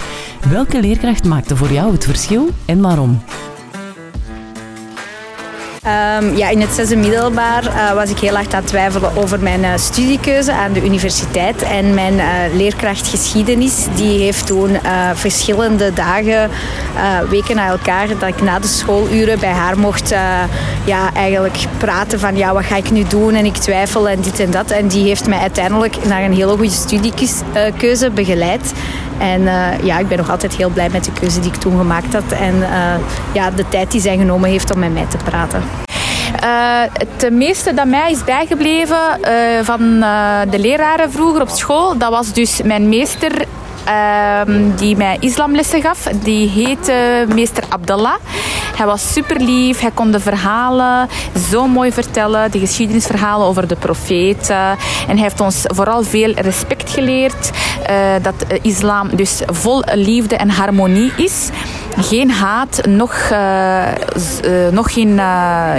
[0.48, 3.22] Welke leerkracht maakte voor jou het verschil en waarom?
[5.86, 9.40] Um, ja, in het zesde middelbaar uh, was ik heel hard aan het twijfelen over
[9.40, 11.62] mijn uh, studiekeuze aan de universiteit.
[11.62, 12.24] En mijn uh,
[12.56, 14.78] leerkracht geschiedenis die heeft toen
[15.14, 16.50] verschillende dagen,
[17.28, 20.14] weken na elkaar, dat ik na de schooluren bij haar mocht
[20.84, 24.40] ja, eigenlijk praten van ja, wat ga ik nu doen en ik twijfel en dit
[24.40, 24.70] en dat.
[24.70, 28.72] En die heeft mij uiteindelijk naar een hele goede studiekeuze begeleid.
[29.18, 29.42] En
[29.82, 32.32] ja, ik ben nog altijd heel blij met de keuze die ik toen gemaakt had.
[32.32, 32.54] En
[33.32, 35.62] ja, de tijd die zij genomen heeft om met mij te praten.
[36.44, 38.98] Uh, het meeste dat mij is bijgebleven
[39.62, 40.00] van
[40.50, 43.44] de leraren vroeger op school, dat was dus mijn meester
[43.84, 46.02] Ehm, die mij islamlessen gaf.
[46.22, 48.14] Die heette meester Abdallah.
[48.76, 49.80] Hij was super lief.
[49.80, 51.08] Hij kon de verhalen
[51.50, 52.50] zo mooi vertellen.
[52.50, 54.70] De geschiedenisverhalen over de profeten.
[55.08, 57.50] En hij heeft ons vooral veel respect geleerd.
[57.90, 61.48] Uh, dat islam dus vol liefde en harmonie is.
[61.96, 63.82] Geen haat, nog, uh,
[64.70, 65.20] nog geen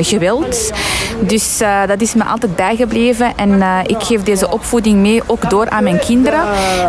[0.01, 0.71] geweld.
[1.19, 3.33] Dus dat is me altijd bijgebleven.
[3.37, 6.41] En ik geef deze opvoeding mee ook door aan mijn kinderen.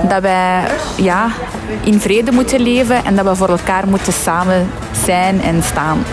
[0.09, 0.63] Dat wij
[0.97, 1.29] ja,
[1.85, 4.71] in vrede moeten leven en dat we voor elkaar moeten samen
[5.05, 6.05] zijn en staan.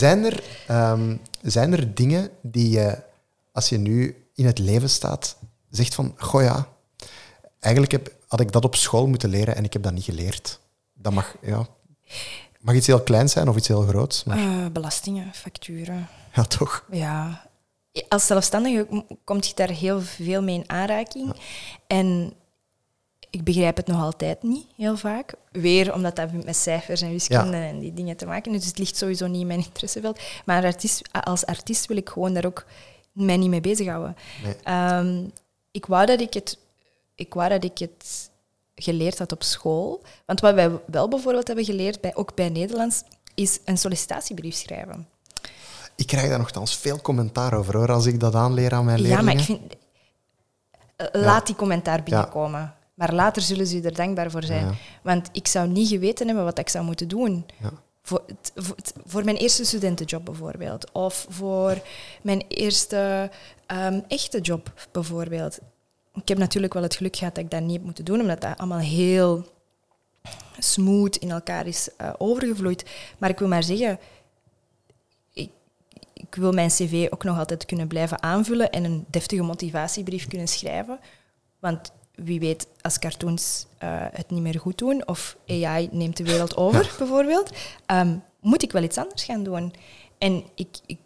[0.00, 2.98] Zijn er, ehm, zijn er dingen die je,
[3.52, 5.36] als je nu in het leven staat,
[5.70, 6.66] zegt van, goh ja,
[7.58, 10.60] eigenlijk heb, had ik dat op school moeten leren en ik heb dat niet geleerd.
[10.94, 11.66] Dat mag, ja,
[12.60, 14.24] mag iets heel kleins zijn of iets heel groots.
[14.24, 16.08] Maar, Eh, belastingen, facturen.
[16.34, 16.84] ja, toch.
[16.90, 17.48] Ja.
[18.08, 21.34] Als zelfstandige m- kom je daar heel veel mee in aanraking.
[21.86, 22.32] En
[23.30, 25.32] ik begrijp het nog altijd niet, heel vaak.
[25.52, 27.66] Weer omdat dat met cijfers en wiskunde Ja.
[27.68, 28.62] en die dingen te maken heeft.
[28.62, 30.20] Dus het ligt sowieso niet in mijn interesseveld.
[30.44, 32.64] Maar artiest, als artiest wil ik gewoon daar ook
[33.12, 34.16] mij niet mee bezighouden.
[34.44, 34.54] Nee.
[34.62, 35.24] Ehm,
[35.70, 36.58] ik, wou dat ik, het,
[37.14, 38.30] ik wou dat ik het
[38.74, 40.02] geleerd had op school.
[40.26, 43.02] Want wat wij wel bijvoorbeeld hebben geleerd, bij, ook bij Nederlands,
[43.34, 45.08] is een sollicitatiebrief schrijven.
[45.96, 49.02] Ik krijg daar nogthans veel commentaar over hoor, als ik dat aanleer aan mijn Ja,
[49.02, 49.24] leerlingen.
[49.24, 49.60] maar ik vind...
[50.96, 52.74] eh, Laat die commentaar binnenkomen.
[53.00, 54.66] Maar later zullen ze er dankbaar voor zijn.
[54.66, 54.74] Ja.
[55.02, 57.46] Want ik zou niet geweten hebben wat ik zou moeten doen.
[57.60, 57.70] Ja.
[58.02, 60.92] Voor, het- voor, het- voor mijn eerste studentenjob bijvoorbeeld.
[60.92, 61.80] Of voor
[62.22, 63.30] mijn eerste
[63.66, 65.58] ehm, echte job bijvoorbeeld.
[66.14, 68.40] Ik heb natuurlijk wel het geluk gehad dat ik dat niet heb moeten doen, omdat
[68.40, 69.44] dat allemaal heel
[70.58, 72.84] smooth in elkaar is eh, overgevloeid.
[73.18, 73.98] Maar ik wil maar zeggen,
[75.32, 75.50] ik,
[76.14, 80.48] ik wil mijn cv ook nog altijd kunnen blijven aanvullen en een deftige motivatiebrief kunnen
[80.48, 80.98] schrijven.
[81.58, 81.92] Want
[82.24, 86.56] wie weet, als cartoons eh, het niet meer goed doen of AI neemt de wereld
[86.56, 87.50] over, bijvoorbeeld,
[87.86, 89.72] ehm, moet ik wel iets anders gaan doen.
[90.18, 90.98] En ik, ik,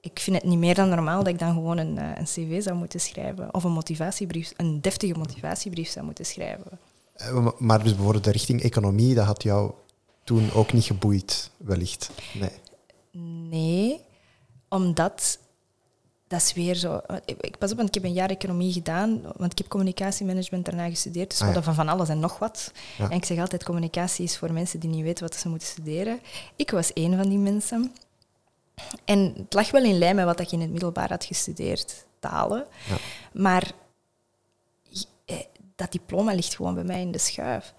[0.00, 2.62] ik vind het niet meer dan normaal dat ik dan gewoon een, eh, een cv
[2.62, 6.78] zou moeten schrijven of een motivatiebrief, een deftige motivatiebrief zou moeten schrijven.
[7.14, 9.72] Eh, Maar dus bijvoorbeeld de richting economie, dat had jou
[10.24, 12.10] toen ook niet geboeid, wellicht.
[12.32, 12.50] Nee.
[13.48, 14.00] Nee,
[14.68, 15.38] omdat
[16.34, 17.00] dat is weer zo.
[17.24, 20.64] Ik, ik- pas op, want ik heb een jaar economie gedaan, want ik heb communicatiemanagement
[20.64, 21.30] daarna gestudeerd.
[21.30, 21.54] Dus we Ah, ja.
[21.56, 22.72] hadden van van alles en nog wat.
[22.98, 23.04] Ja.
[23.10, 26.20] En ik zeg altijd, communicatie is voor mensen die niet weten wat ze moeten studeren.
[26.56, 27.92] Ik was één van die mensen.
[29.04, 32.66] En het lag wel in lijn met wat ik in het middelbaar had gestudeerd, talen.
[32.88, 32.96] Ja.
[33.32, 33.72] Maar
[35.24, 35.36] eh,
[35.76, 37.74] dat diploma ligt gewoon bij mij in de schuif.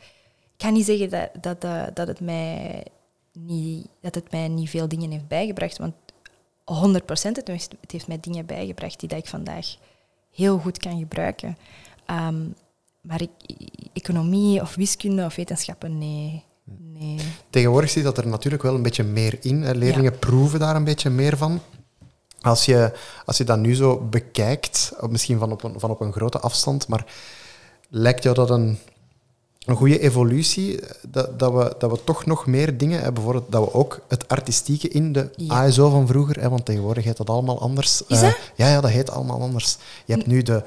[0.57, 2.85] Ik kan niet zeggen dat, dat, dat, dat, het, mij
[3.33, 5.93] niet, dat het mij niet veel dingen heeft bijgebracht, want
[6.65, 7.01] 100%
[7.31, 9.75] het heeft, het heeft mij dingen bijgebracht die dat ik vandaag
[10.31, 11.57] heel goed kan gebruiken.
[12.05, 12.47] Ehm,
[13.01, 13.29] maar ik,
[13.93, 16.43] economie of wiskunde of wetenschappen, nee.
[16.63, 17.19] nee.
[17.49, 19.77] Tegenwoordig zit dat er natuurlijk wel een beetje meer in.
[19.77, 21.61] Leerlingen proeven daar een beetje meer van.
[22.41, 22.93] Als je,
[23.25, 26.87] als je dat nu zo bekijkt, misschien van op, een, van op een grote afstand,
[26.87, 27.05] maar
[27.89, 28.77] lijkt jou dat een,
[29.65, 30.79] een goede evolutie?
[31.09, 34.27] Dat, dat, we, dat we toch nog meer dingen hebben, bijvoorbeeld dat we ook het
[34.27, 35.53] artistieke in de Ja.
[35.65, 38.01] ASO van vroeger, hè, want tegenwoordig heet dat allemaal anders.
[38.07, 39.77] Is Eh, ja, ja, dat heet allemaal anders.
[40.05, 40.63] Je hebt nu de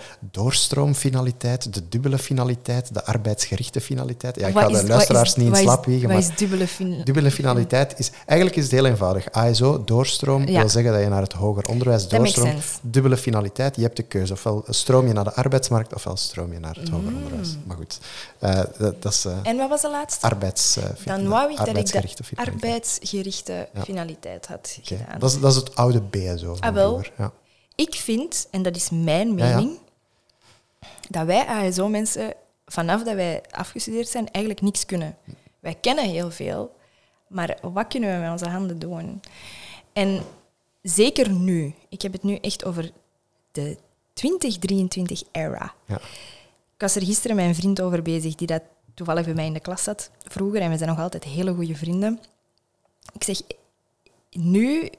[0.68, 4.40] doorstroomfinaliteit, de dubbele finaliteit, de arbeidsgerichte finaliteit.
[4.40, 6.66] Ja, ik Wat ga de luisteraars is- niet in slaap wiegen, Wat maar is dubbele
[6.68, 8.10] fin- Dubbele finaliteit is...
[8.26, 9.32] Eigenlijk is het heel eenvoudig.
[9.32, 10.60] ASO, doorstroom, Ja.
[10.60, 12.78] wil zeggen dat je naar het hoger onderwijs doorstroomt.
[12.82, 14.32] Dubbele finaliteit, je hebt de keuze.
[14.32, 17.56] Ofwel stroom je naar de arbeidsmarkt, ofwel stroom je naar het hoger onderwijs.
[17.66, 17.98] Maar goed,
[18.38, 18.60] eh,
[18.92, 19.38] dat, dat is eh.
[19.42, 20.26] En wat was de laatste?
[20.26, 21.06] arbeidsfinaliteit.
[21.06, 22.62] Dan wou ik dat ik arbeidsgerichte de finaliteit.
[22.62, 25.18] arbeidsgerichte finaliteit had gedaan.
[25.18, 27.02] Dat, is, dat is het oude BSO Ah, wel.
[27.18, 27.32] Ja.
[27.74, 29.78] Ik vind, en dat is mijn mening,
[31.08, 32.34] dat wij ASO-mensen,
[32.66, 35.16] vanaf dat wij afgestudeerd zijn, eigenlijk niks kunnen.
[35.60, 36.74] Wij kennen heel veel,
[37.26, 39.20] maar wat kunnen we met onze handen doen?
[39.92, 40.22] En
[40.82, 42.90] zeker nu, ik heb het nu echt over
[43.52, 43.76] de
[44.14, 45.74] 2023-era.
[45.86, 46.00] Ja.
[46.74, 48.62] Ik was er gisteren een vriend over bezig, die dat
[48.98, 51.74] toevallig bij mij in de klas zat vroeger, en we zijn nog altijd hele goede
[51.74, 52.20] vrienden.
[53.12, 53.40] Ik zeg,
[54.30, 54.90] nu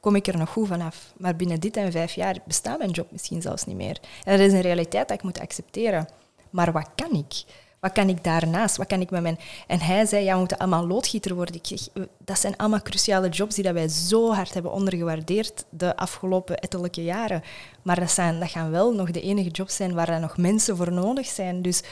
[0.00, 1.12] kom ik er nog goed vanaf.
[1.16, 4.00] Maar binnen dit en vijf jaar bestaat mijn job misschien zelfs niet meer.
[4.24, 6.08] En dat is een realiteit dat ik moet accepteren.
[6.50, 7.44] Maar wat kan ik?
[7.80, 8.76] Wat kan ik daarnaast?
[8.76, 9.38] Wat kan ik met mijn...
[9.66, 11.54] En hij zei, ja, we moeten allemaal loodgieter worden.
[11.54, 16.58] Ik dat zijn allemaal cruciale jobs die dat wij zo hard hebben ondergewaardeerd de afgelopen
[16.58, 17.42] ettelijke jaren.
[17.82, 20.76] Maar dat, zijn, dat gaan wel nog de enige jobs zijn waar er nog mensen
[20.76, 21.62] voor nodig zijn.
[21.62, 21.82] Dus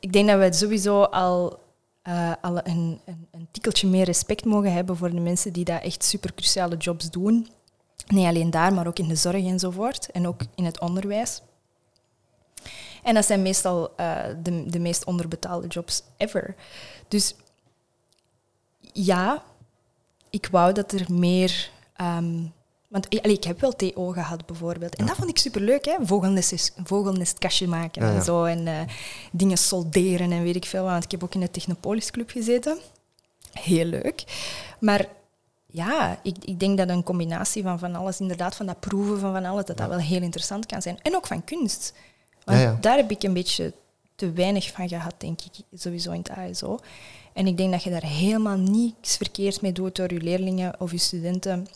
[0.00, 1.58] ik denk dat we sowieso al,
[2.02, 5.82] eh, al een, een, een tikkeltje meer respect mogen hebben voor de mensen die dat
[5.82, 7.48] echt super cruciale jobs doen.
[8.06, 10.10] Niet alleen daar, maar ook in de zorg enzovoort.
[10.10, 11.42] En ook in het onderwijs.
[13.02, 16.54] En dat zijn meestal eh, de, de meest onderbetaalde jobs ever.
[17.08, 17.34] Dus
[18.92, 19.42] ja,
[20.30, 21.70] ik wou dat er meer...
[21.96, 22.44] ehm,
[22.88, 24.96] want eh, allee, ik heb wel TO gehad bijvoorbeeld.
[24.96, 25.94] En dat vond ik superleuk, hè?
[26.00, 28.16] Vogelnest, vogelnestkastje maken Ja, ja.
[28.16, 28.44] en zo.
[28.44, 28.80] En eh,
[29.32, 30.84] dingen solderen en weet ik veel.
[30.84, 32.78] Want ik heb ook in de Technopolis Club gezeten.
[33.52, 34.24] Heel leuk.
[34.80, 35.08] Maar
[35.66, 39.32] ja, ik, ik denk dat een combinatie van van alles, inderdaad van dat proeven van
[39.32, 40.98] van alles, dat dat wel heel interessant kan zijn.
[41.02, 41.92] En ook van kunst.
[42.44, 43.72] Want daar heb ik een beetje
[44.14, 46.78] te weinig van gehad, denk ik, sowieso in het ASO.
[47.32, 50.90] En ik denk dat je daar helemaal niets verkeerd mee doet door je leerlingen of
[50.90, 51.66] je studenten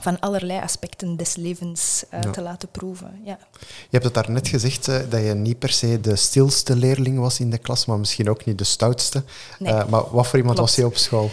[0.00, 2.30] van allerlei aspecten des levens uh, Ja.
[2.30, 3.20] te laten proeven.
[3.24, 3.38] Ja.
[3.60, 7.40] Je hebt het daarnet gezegd eh, dat je niet per se de stilste leerling was
[7.40, 9.22] in de klas, maar misschien ook niet de stoutste.
[9.58, 9.72] Nee.
[9.72, 10.70] Eh, maar wat voor iemand Klopt.
[10.70, 11.30] was je op school?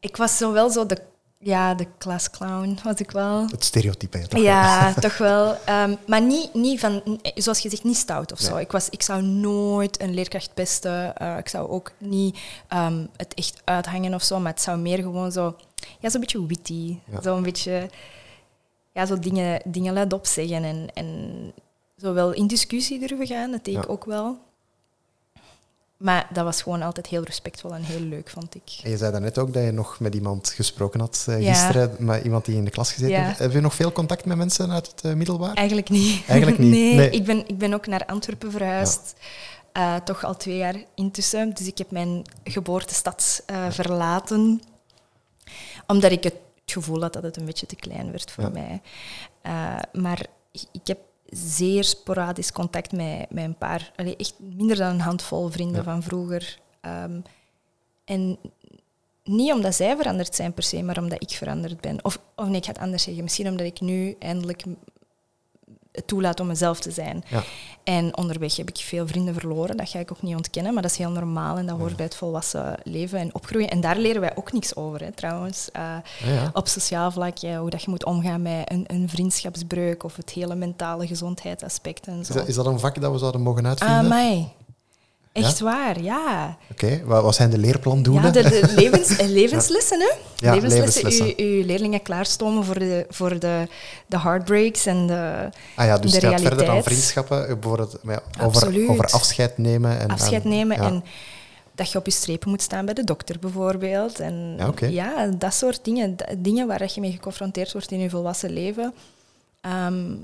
[0.00, 0.98] Ik was zo wel zo de,
[1.38, 3.46] ja, de klasclown, was ik wel.
[3.50, 4.40] Het stereotype, toch?
[4.40, 5.56] Ja, toch wel.
[5.64, 8.56] Ehm, maar niet, niet van, zoals je zegt, niet stout of zo.
[8.56, 11.16] Ik, was, ik zou nooit een leerkracht pesten.
[11.16, 12.38] Eh, ik zou ook niet
[12.68, 14.38] ehm, het echt uithangen of zo.
[14.40, 15.56] Maar het zou meer gewoon zo...
[16.00, 16.98] Ja, zo'n beetje witty.
[17.10, 17.22] Ja.
[17.22, 17.88] Zo'n beetje...
[18.92, 20.64] Ja, zo dingen, dingen luid opzeggen.
[20.64, 21.52] En, en
[22.00, 23.50] zo wel in discussie durven gaan.
[23.50, 23.88] Dat deed ik Ja.
[23.88, 24.38] ook wel.
[25.96, 28.62] Maar dat was gewoon altijd heel respectvol en heel leuk, vond ik.
[28.82, 31.52] En je zei daarnet ook dat je nog met iemand gesproken had eh, Ja.
[31.54, 33.24] gisteren, met iemand die in de klas gezeten Ja.
[33.26, 33.38] heeft.
[33.38, 35.54] Heb je nog veel contact met mensen uit het eh, middelbaar?
[35.54, 36.22] Eigenlijk niet.
[36.28, 37.10] Eigenlijk niet, nee, nee.
[37.10, 39.14] Ik, ben, ik ben ook naar Antwerpen verhuisd.
[39.72, 41.54] Eh, toch al twee jaar intussen.
[41.54, 44.62] Dus ik heb mijn geboortestad eh, verlaten.
[45.86, 46.34] Omdat ik het
[46.66, 48.50] gevoel had dat het een beetje te klein werd voor Ja.
[48.50, 48.80] mij.
[49.42, 50.26] Eh, maar
[50.72, 53.92] ik- heb zeer sporadisch contact met, met een paar...
[53.96, 55.82] echt minder dan een handvol vrienden Ja.
[55.82, 56.58] van vroeger.
[56.80, 57.20] Ehm,
[58.04, 58.38] en
[59.24, 62.04] niet omdat zij veranderd zijn per se, maar omdat ik veranderd ben.
[62.04, 63.22] Of, of nee, ik ga het anders zeggen.
[63.22, 64.62] Misschien omdat ik nu eindelijk
[66.06, 67.24] toelaat om mezelf te zijn.
[67.28, 67.42] Ja.
[67.84, 70.90] En onderweg heb ik veel vrienden verloren, dat ga ik ook niet ontkennen, maar dat
[70.90, 73.68] is heel normaal en dat hoort bij het volwassen leven en opgroeien.
[73.68, 75.68] En daar leren wij ook niks over, hè, trouwens.
[75.72, 76.50] Eh, Ja, ja.
[76.52, 80.54] op sociaal vlak, hoe dat je moet omgaan met een, een vriendschapsbreuk of het hele
[80.54, 82.34] mentale gezondheidsaspect en Is, zo.
[82.34, 83.98] dat, is dat een vak dat we zouden mogen uitvinden?
[83.98, 84.52] Ah, mij.
[85.42, 86.56] Echt waar, ja.
[86.70, 88.24] Oké, wat, wat zijn de leerplandoelen?
[88.24, 90.12] Ja, de, de levens, eh, levenslessen, hè?
[90.36, 91.02] Ja, levenslessen.
[91.04, 91.44] levenslessen.
[91.46, 93.68] U, uw leerlingen klaarstomen voor de, voor de,
[94.06, 96.84] de heartbreaks en de ah ja, dus de gaat verder dan realiteit.
[96.84, 99.98] vriendschappen, bijvoorbeeld ja, over, over afscheid nemen.
[100.00, 101.04] En, afscheid en- nemen en
[101.74, 104.20] dat je op je strepen moet staan bij de dokter bijvoorbeeld.
[104.20, 106.16] En Ja, dat soort dingen.
[106.38, 108.94] Dingen waar je mee geconfronteerd wordt in je volwassen leven.
[109.60, 110.14] Ehm,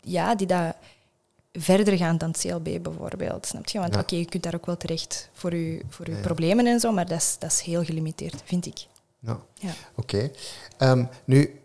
[0.00, 0.74] ja, die dat
[1.58, 3.46] verder gaan dan CLB bijvoorbeeld.
[3.46, 3.78] Snap je?
[3.78, 4.00] Want Ja.
[4.00, 6.20] oké, je kunt daar ook wel terecht voor je, voor Ja, ja.
[6.22, 8.86] problemen en zo, maar dat is, dat is heel gelimiteerd, vind ik.
[9.20, 9.38] Ja.
[9.54, 9.70] Ja.
[9.94, 10.30] Oké.
[10.78, 11.60] Ehm, nu,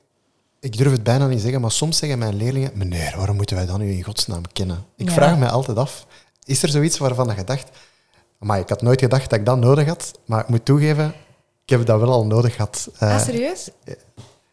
[0.60, 3.66] ik durf het bijna niet zeggen, maar soms zeggen mijn leerlingen, meneer, waarom moeten wij
[3.66, 4.86] dan nu in godsnaam kennen?
[4.96, 6.06] Ik vraag me altijd af,
[6.46, 7.70] is er zoiets waarvan je dacht,
[8.38, 11.14] maar ik had nooit gedacht dat ik dat nodig had, maar ik moet toegeven,
[11.64, 12.90] ik heb dat wel al nodig gehad.
[13.00, 13.70] Eh, ah, serieus?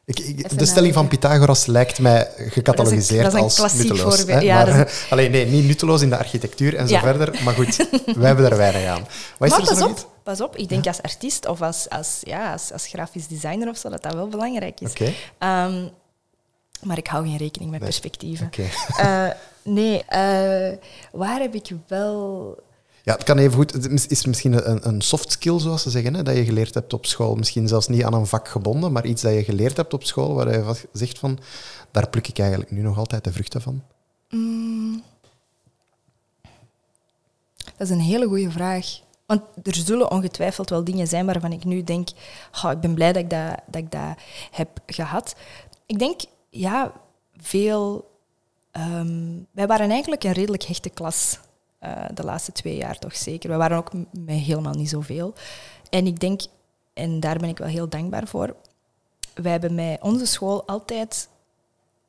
[0.06, 1.08] Ik, ik- Even de stelling van.
[1.08, 4.16] Pythagoras lijkt mij gecatalogiseerd dat is een als nutteloos.
[4.16, 4.42] voorbeeld.
[4.42, 7.00] Ja, maar, alleen, nee, niet nutteloos in de architectuur en zo Ja.
[7.00, 7.76] verder, maar goed,
[8.16, 9.06] wij hebben er weinig aan.
[9.38, 10.06] Wat is maar er pas op, iets?
[10.22, 10.56] pas op.
[10.56, 14.02] Ik denk als artiest of als, als, ja, als, als grafisch designer of zo, dat
[14.02, 14.90] dat wel belangrijk is.
[14.90, 15.88] Oké, Ehm,
[16.82, 17.88] maar ik hou geen rekening met Nee.
[17.88, 18.50] perspectieven.
[18.96, 19.26] Eh,
[19.62, 20.76] nee, eh,
[21.12, 22.64] waar heb ik wel...
[23.06, 23.72] Ja, het kan even goed.
[23.72, 26.92] Het is misschien een, een soft skill, zoals ze zeggen, hè, dat je geleerd hebt
[26.92, 27.34] op school.
[27.34, 30.34] Misschien zelfs niet aan een vak gebonden, maar iets dat je geleerd hebt op school,
[30.34, 31.38] waar je zegt van,
[31.90, 33.82] daar pluk ik eigenlijk nu nog altijd de vruchten van.
[34.30, 35.02] Mm,
[37.76, 38.86] dat is een hele goede vraag.
[39.26, 42.08] Want er zullen ongetwijfeld wel dingen zijn waarvan ik nu denk,
[42.50, 44.14] "Goh, ik ben blij dat ik dat, dat ik dat
[44.50, 45.34] heb gehad.
[45.86, 46.92] Ik denk, ja,
[47.36, 48.10] veel...
[48.70, 51.38] ehm, wij waren eigenlijk een redelijk hechte klas
[51.78, 53.50] eh, de laatste twee jaar, toch zeker.
[53.50, 55.34] We waren ook met helemaal niet zoveel.
[55.90, 56.40] En ik denk,
[56.94, 58.56] en daar ben ik wel heel dankbaar voor,
[59.34, 61.28] wij hebben met onze school altijd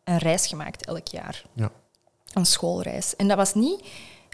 [0.04, 1.72] een reis gemaakt elk jaar Ja.
[2.34, 3.16] een schoolreis.
[3.16, 3.84] En dat was niet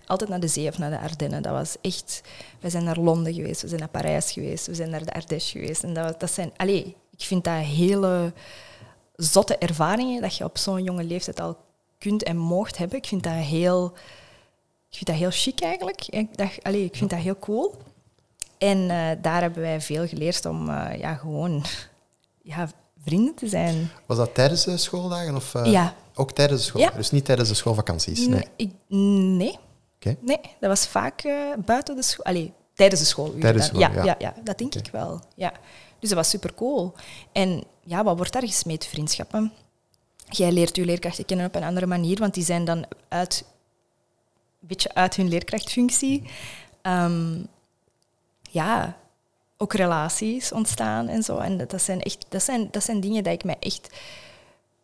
[0.06, 1.41] altijd naar de zee of naar de Ardennen.
[1.41, 2.22] Dat was echt...
[2.60, 5.60] We zijn naar Londen geweest, we zijn naar Parijs geweest, we zijn naar de Ardèche
[5.60, 5.84] geweest.
[5.84, 6.52] En dat, dat zijn...
[6.58, 8.34] Allee, ik vind dat hele
[9.15, 11.58] zotte ervaringen dat je op zo'n jonge leeftijd al
[11.98, 12.98] kunt en moogt hebben.
[12.98, 13.93] Ik vind dat heel...
[14.93, 16.08] Ik vind dat heel chic eigenlijk.
[16.08, 17.75] Ik, dacht, allee, ik vind dat heel cool.
[18.58, 21.63] En eh, daar hebben wij veel geleerd om eh, ja, gewoon
[22.53, 22.69] ja,
[23.03, 23.91] vrienden te zijn.
[24.06, 25.36] Was dat tijdens de schooldagen?
[25.36, 25.95] Of, eh, Ja.
[26.13, 26.82] Ook tijdens de school?
[26.82, 26.89] Ja.
[26.89, 28.27] Dus niet tijdens de schoolvakanties?
[28.27, 28.47] Nee.
[28.56, 29.58] Ik, nee.
[29.95, 30.15] Oké.
[30.19, 31.23] Nee, dat was vaak
[31.65, 32.25] buiten de school.
[32.25, 33.41] Allee, tijdens de schooluren.
[33.41, 34.03] Tijdens school, ja, ja.
[34.03, 34.15] ja.
[34.19, 35.21] ja, dat denk ik wel.
[35.36, 35.51] Ja.
[35.99, 36.93] Dus dat was super cool.
[37.32, 38.86] En ja, wat wordt daar gesmeed?
[38.86, 39.51] Vriendschappen.
[40.29, 43.45] Jij leert je leerkrachten kennen op een andere manier, want die zijn dan uit,
[44.67, 46.23] beetje uit hun leerkrachtfunctie.
[46.82, 47.43] Ehm,
[48.52, 48.97] ja,
[49.58, 51.38] ook relaties ontstaan en zo.
[51.38, 53.89] En dat, dat, zijn echt, dat, zijn, dat zijn dingen die ik mij echt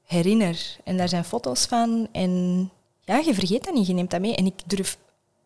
[0.05, 0.77] herinner.
[0.83, 2.07] En daar zijn foto's van.
[2.11, 2.69] En
[3.01, 4.35] ja, je vergeet dat niet, je neemt dat mee.
[4.35, 4.97] En ik durf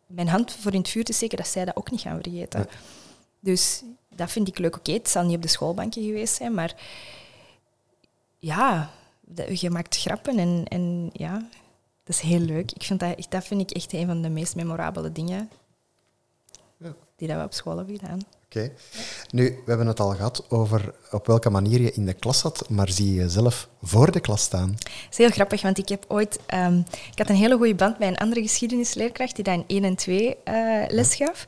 [0.07, 2.67] mijn hand voor in het vuur te steken dat zij dat ook niet gaan vergeten.
[3.39, 4.75] Dus dat vind ik leuk.
[4.75, 6.75] Oké, het zal niet op de schoolbankje geweest zijn, maar
[8.39, 8.89] ja,
[9.53, 11.47] je maakt grappen en, en ja,
[12.03, 12.71] dat is heel leuk.
[12.71, 15.49] Ik vind dat, dat vind ik echt een van de meest memorabele dingen.
[17.15, 18.19] Die dat we op school hebben gedaan.
[18.45, 18.71] Oké.
[19.29, 22.69] Nu, we hebben het al gehad over op welke manier je in de klas zat,
[22.69, 24.71] maar zie je jezelf voor de klas staan?
[24.77, 26.39] Dat is heel grappig, want ik heb ooit...
[26.45, 26.77] ehm,
[27.11, 29.95] ik had een hele goede band met een andere geschiedenisleerkracht die dat in 1 en
[29.95, 30.53] 2 eh,
[30.87, 31.45] les gaf.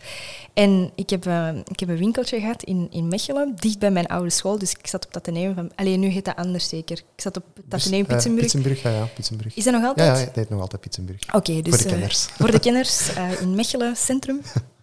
[0.54, 4.08] En ik heb, eh, ik heb een winkeltje gehad in, in Mechelen, dicht bij mijn
[4.08, 4.58] oude school.
[4.60, 5.72] Dus ik zat op het Atheneum van...
[5.76, 6.98] Alleen nu heet dat anders zeker.
[6.98, 8.42] Ik zat op Atheneum Dus, eh, Pitsenburg.
[8.44, 9.56] Pitsenburg, ja, ja, Pitsenburg.
[9.56, 10.18] Is dat nog Ja, altijd?
[10.18, 11.34] ja, het heet nog altijd Pitsenburg.
[11.34, 11.74] Oké, dus...
[11.74, 12.24] Voor de eh, kenners.
[12.26, 14.42] voor de kenners in Mechelen Centrum.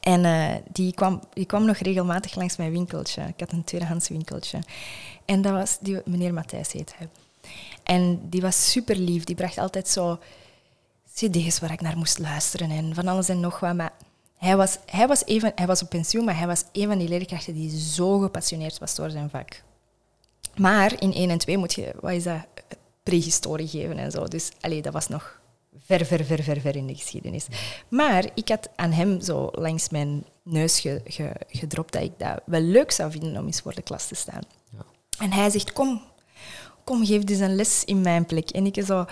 [0.00, 3.22] En eh, die, kwam, die kwam nog regelmatig langs mijn winkeltje.
[3.22, 4.58] Ik had een tweedehands winkeltje.
[5.24, 6.94] En dat was, die, meneer Matthijs heet.
[7.82, 9.24] En die was super lief.
[9.24, 10.18] Die bracht altijd zo
[11.14, 13.74] cd's waar ik naar moest luisteren en van alles en nog wat.
[13.74, 13.92] Maar
[14.38, 17.08] hij was, hij was, even, hij was op pensioen, maar hij was een van die
[17.08, 19.62] leerkrachten die zo gepassioneerd was door zijn vak.
[20.56, 22.46] Maar in 1 en 2 moet je, wat is dat,
[23.02, 24.24] prehistorie geven en zo.
[24.24, 25.40] Dus allee, dat was nog
[25.96, 27.46] ver, ver, ver, ver, ver in de geschiedenis.
[27.88, 32.40] Maar ik had aan hem zo langs mijn neus ge, ge- gedropt dat ik dat
[32.44, 34.42] wel leuk zou vinden om eens voor de klas te staan.
[34.72, 34.84] Ja.
[35.18, 36.02] En hij zegt, kom,
[36.84, 38.50] kom, geef dus een les in mijn plek.
[38.50, 39.04] En ik zo,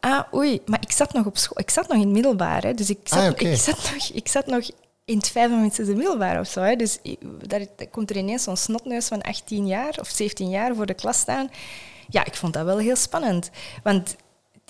[0.00, 1.58] ah, oei, maar ik zat nog op school.
[1.60, 4.28] Ik zat nog in het middelbaar, hè, dus ik zat, Ah, ik, zat nog, ik
[4.28, 4.70] zat nog
[5.04, 6.60] in het vijfde het zesde middelbaar of zo.
[6.60, 6.76] Hè.
[6.76, 6.98] Dus
[7.46, 11.18] daar komt er ineens zo'n snotneus van 18 jaar of 17 jaar voor de klas
[11.18, 11.50] staan.
[12.08, 13.50] Ja, ik vond dat wel heel spannend.
[13.82, 14.16] Want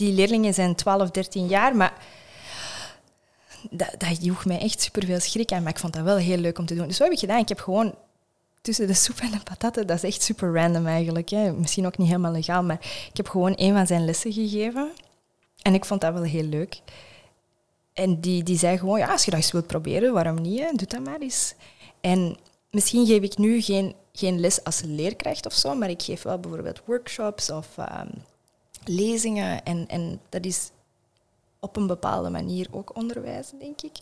[0.00, 1.92] die leerlingen zijn 12, 13 jaar, maar
[3.70, 5.62] dat, dat joeg mij echt superveel schrik aan.
[5.62, 6.86] Maar ik vond dat wel heel leuk om te doen.
[6.86, 7.38] Dus wat heb ik gedaan?
[7.38, 7.94] Ik heb gewoon
[8.60, 11.28] tussen de soep en de patatten, dat is echt super random eigenlijk.
[11.28, 11.52] Hè.
[11.52, 12.78] Misschien ook niet helemaal legaal, maar
[13.10, 14.90] ik heb gewoon een van zijn lessen gegeven.
[15.62, 16.80] En ik vond dat wel heel leuk.
[17.92, 20.60] En die, die zei gewoon, ja, als je dat eens wilt proberen, waarom niet?
[20.60, 20.70] Hè?
[20.72, 21.54] Doe dat maar eens.
[22.00, 22.36] En
[22.70, 26.38] misschien geef ik nu geen, geen les als leerkracht of zo, maar ik geef wel
[26.38, 28.08] bijvoorbeeld workshops of ehm,
[28.84, 29.64] lezingen.
[29.64, 30.70] En, en dat is
[31.60, 33.92] op een bepaalde manier ook onderwijzen, denk ik.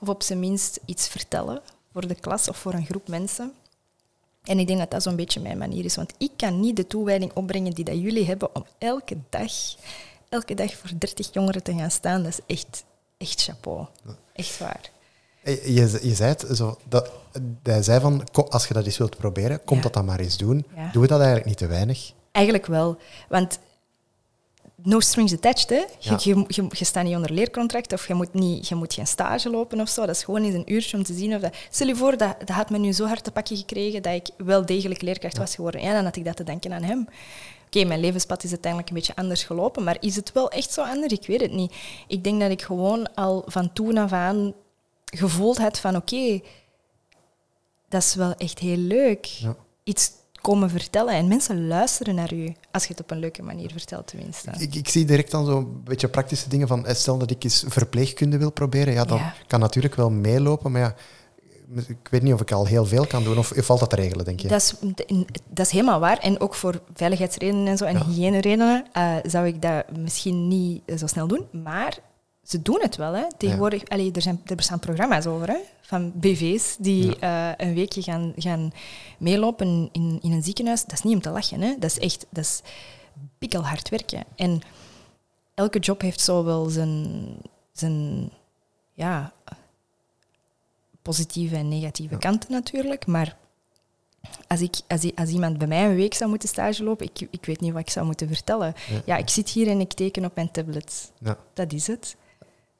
[0.00, 1.60] Of op zijn minst iets vertellen
[1.92, 3.52] voor de klas of voor een groep mensen.
[4.44, 5.96] En ik denk dat dat zo'n beetje mijn manier is.
[5.96, 9.52] Want ik kan niet de toewijding opbrengen die dat jullie hebben om elke dag,
[10.28, 12.22] elke dag voor 30 jongeren te gaan staan.
[12.22, 12.84] Dat is echt,
[13.16, 13.86] echt chapeau.
[14.32, 14.90] Echt waar.
[15.44, 17.10] Je, je zei het zo, dat,
[17.62, 19.82] hij zei van, als je dat eens wilt proberen, kom Ja.
[19.82, 20.66] dat dan maar eens doen.
[20.76, 20.90] Ja.
[20.92, 22.12] Doen we dat eigenlijk niet te weinig?
[22.32, 22.96] Eigenlijk wel.
[23.28, 23.58] Want
[24.82, 25.76] no strings attached, hè.
[25.76, 26.16] Je, Ja.
[26.22, 29.50] je, je, je staat niet onder leercontract of je moet, niet, je moet geen stage
[29.50, 30.06] lopen of zo.
[30.06, 31.54] Dat is gewoon eens een uurtje om te zien of dat...
[31.70, 34.28] Stel je voor, dat, dat had me nu zo hard te pakken gekregen dat ik
[34.36, 35.80] wel degelijk leerkracht was geworden.
[35.80, 37.08] Ja, dan had ik dat te danken aan hem.
[37.66, 40.82] Oké, mijn levenspad is uiteindelijk een beetje anders gelopen, maar is het wel echt zo
[40.82, 41.12] anders?
[41.12, 41.74] Ik weet het niet.
[42.06, 44.54] Ik denk dat ik gewoon al van toen af aan
[45.04, 46.40] gevoeld had van oké,
[47.88, 49.24] dat is wel echt heel leuk.
[49.24, 49.56] Ja.
[49.84, 53.70] Iets komen vertellen en mensen luisteren naar u als je het op een leuke manier
[53.72, 54.50] vertelt tenminste.
[54.58, 57.64] Ik, ik zie direct dan zo'n beetje praktische dingen van, eh, stel dat ik eens
[57.66, 59.34] verpleegkunde wil proberen, ja, dan Ja.
[59.46, 60.94] kan natuurlijk wel meelopen, maar ja,
[61.88, 64.24] ik weet niet of ik al heel veel kan doen, of valt dat te regelen,
[64.24, 64.48] denk je?
[64.48, 64.74] Dat is,
[65.50, 66.18] dat is helemaal waar.
[66.18, 68.04] En ook voor veiligheidsredenen en zo en Ja.
[68.04, 71.46] hygiëneredenen eh, zou ik dat misschien niet zo snel doen.
[71.64, 71.98] Maar
[72.48, 73.12] ze doen het wel.
[73.12, 73.24] Hè.
[73.36, 78.02] Tegenwoordig, allee, er, zijn, er bestaan programma's over, hè, van BV's die eh, een weekje
[78.02, 78.72] gaan, gaan
[79.18, 80.82] meelopen in, in een ziekenhuis.
[80.82, 81.60] Dat is niet om te lachen.
[81.60, 81.74] Hè.
[81.78, 82.62] Dat is echt dat is
[83.38, 84.24] pikkelhard werken.
[84.36, 84.60] En
[85.54, 87.26] elke job heeft zo wel zijn,
[87.72, 88.30] zijn
[88.94, 89.32] ja,
[91.02, 93.06] positieve en negatieve kanten natuurlijk.
[93.06, 93.36] Maar
[94.46, 97.44] als, ik, als, als iemand bij mij een week zou moeten stage lopen, ik, ik
[97.44, 98.74] weet niet wat ik zou moeten vertellen.
[98.90, 99.00] Ja.
[99.04, 101.12] Ja, ik zit hier en ik teken op mijn tablet.
[101.18, 101.38] Ja.
[101.54, 102.16] Dat is het.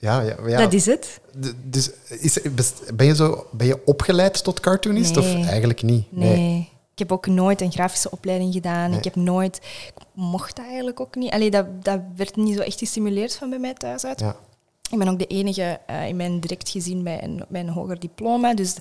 [0.00, 0.58] Ja, ja, ja.
[0.58, 1.20] Dat is het.
[1.64, 2.38] Dus is,
[2.94, 5.16] ben, je zo, ben je opgeleid tot cartoonist?
[5.16, 5.44] Of Nee.
[5.44, 6.12] eigenlijk niet?
[6.12, 6.70] Nee.
[6.92, 8.88] Ik heb ook nooit een grafische opleiding gedaan.
[8.90, 8.98] Nee.
[8.98, 9.56] Ik heb nooit...
[9.96, 11.32] Ik mocht dat eigenlijk ook niet.
[11.32, 14.20] Allee, dat, dat werd niet zo echt gestimuleerd van bij mij thuis uit.
[14.20, 14.36] Ja.
[14.90, 17.98] Ik ben ook de enige eh, in mijn direct gezin bij een, bij een hoger
[18.00, 18.54] diploma.
[18.54, 18.76] Dus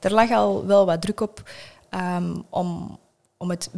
[0.00, 1.50] er lag al wel wat druk op
[1.90, 2.98] ehm, om,
[3.36, 3.70] om het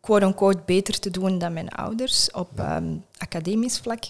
[0.00, 4.04] quote-unquote beter te doen dan mijn ouders op ehm, academisch vlak.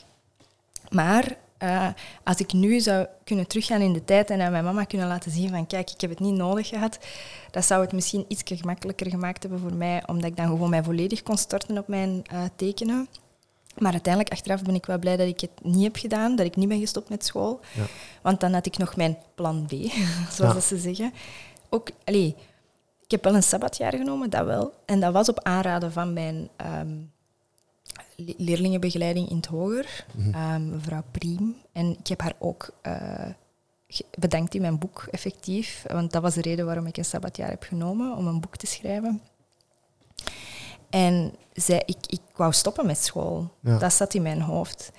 [0.91, 1.89] Maar eh,
[2.25, 5.31] als ik nu zou kunnen teruggaan in de tijd en aan mijn mama kunnen laten
[5.31, 6.99] zien van kijk, ik heb het niet nodig gehad,
[7.51, 10.83] dat zou het misschien iets gemakkelijker gemaakt hebben voor mij, omdat ik dan gewoon mij
[10.83, 13.09] volledig kon storten op mijn eh, tekenen.
[13.79, 16.57] Maar uiteindelijk, achteraf ben ik wel blij dat ik het niet heb gedaan, dat ik
[16.57, 17.61] niet ben gestopt met school.
[17.75, 17.85] Ja.
[18.23, 20.53] Want dan had ik nog mijn plan B, zoals Ja.
[20.53, 21.13] dat ze zeggen.
[21.69, 22.35] Ook, allee,
[23.05, 24.73] ik heb wel een sabbatjaar genomen, dat wel.
[24.87, 26.97] En dat was op aanraden van mijn ehm,
[28.17, 31.57] leerlingenbegeleiding in het hoger, ehm, mevrouw Priem.
[31.73, 33.27] En ik heb haar ook eh,
[34.19, 35.85] bedankt in mijn boek, effectief.
[35.87, 38.67] Want dat was de reden waarom ik een sabbatjaar heb genomen, om een boek te
[38.67, 39.23] schrijven.
[40.91, 43.51] En zij, ik, ik wou stoppen met school.
[43.61, 43.79] Ja.
[43.79, 44.93] Dat zat in mijn hoofd.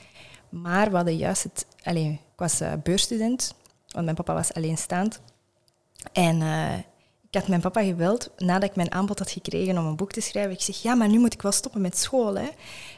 [0.49, 1.65] Maar we hadden juist het...
[1.83, 3.55] Allee, ik was eh, beursstudent,
[3.87, 5.21] want mijn papa was alleenstaand.
[6.13, 6.73] En eh,
[7.29, 10.21] ik had mijn papa gebeld nadat ik mijn aanbod had gekregen om een boek te
[10.21, 10.51] schrijven.
[10.51, 12.37] Ik zeg, ja, maar nu moet ik wel stoppen met school.
[12.37, 12.49] Hè?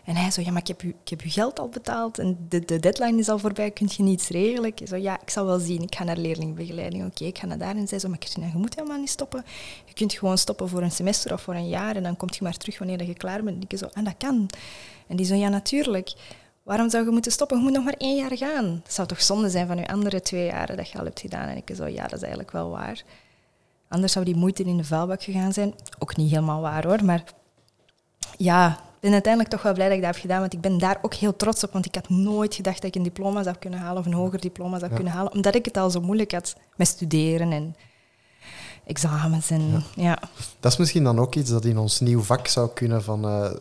[0.05, 2.45] En hij zo, ja, maar ik heb, u, ik heb uw geld al betaald en
[2.49, 4.73] de, de deadline is al voorbij, kun je niets regelen?
[4.75, 7.05] Ik zo, ja, ik zal wel zien, ik ga naar leerlingbegeleiding.
[7.05, 9.45] Oké, ik ga naar daar en zei zo, maar je moet helemaal niet stoppen.
[9.85, 12.43] Je kunt gewoon stoppen voor een semester of voor een jaar en dan kom je
[12.43, 13.55] maar terug wanneer je klaar bent.
[13.55, 14.49] En ik zo, en ah, dat kan.
[15.07, 16.13] En die zo, ja, natuurlijk.
[16.63, 17.57] Waarom zou je moeten stoppen?
[17.57, 18.81] Je moet nog maar één jaar gaan.
[18.83, 21.47] Het zou toch zonde zijn van je andere twee jaren dat je al hebt gedaan?
[21.47, 23.03] En ik zo, ja, dat is eigenlijk wel waar.
[23.89, 25.73] Anders zou die moeite in de vuilbak gegaan zijn.
[25.99, 27.23] Ook niet helemaal waar hoor, maar
[28.37, 30.77] ja, ik ben uiteindelijk toch wel blij dat ik dat heb gedaan, want ik ben
[30.77, 33.55] daar ook heel trots op, want ik had nooit gedacht dat ik een diploma zou
[33.59, 36.31] kunnen halen of een hoger diploma zou kunnen halen, omdat ik het al zo moeilijk
[36.31, 37.75] had met studeren en
[38.85, 40.19] examens en ja.
[40.59, 43.51] Dat is misschien dan ook iets dat in ons nieuw vak zou kunnen van uh,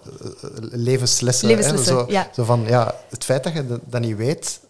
[0.71, 1.49] levenslessen.
[1.49, 2.03] levenslessen hè?
[2.03, 2.29] Zo, ja.
[2.35, 4.61] zo van, ja, het feit dat je dat, niet weet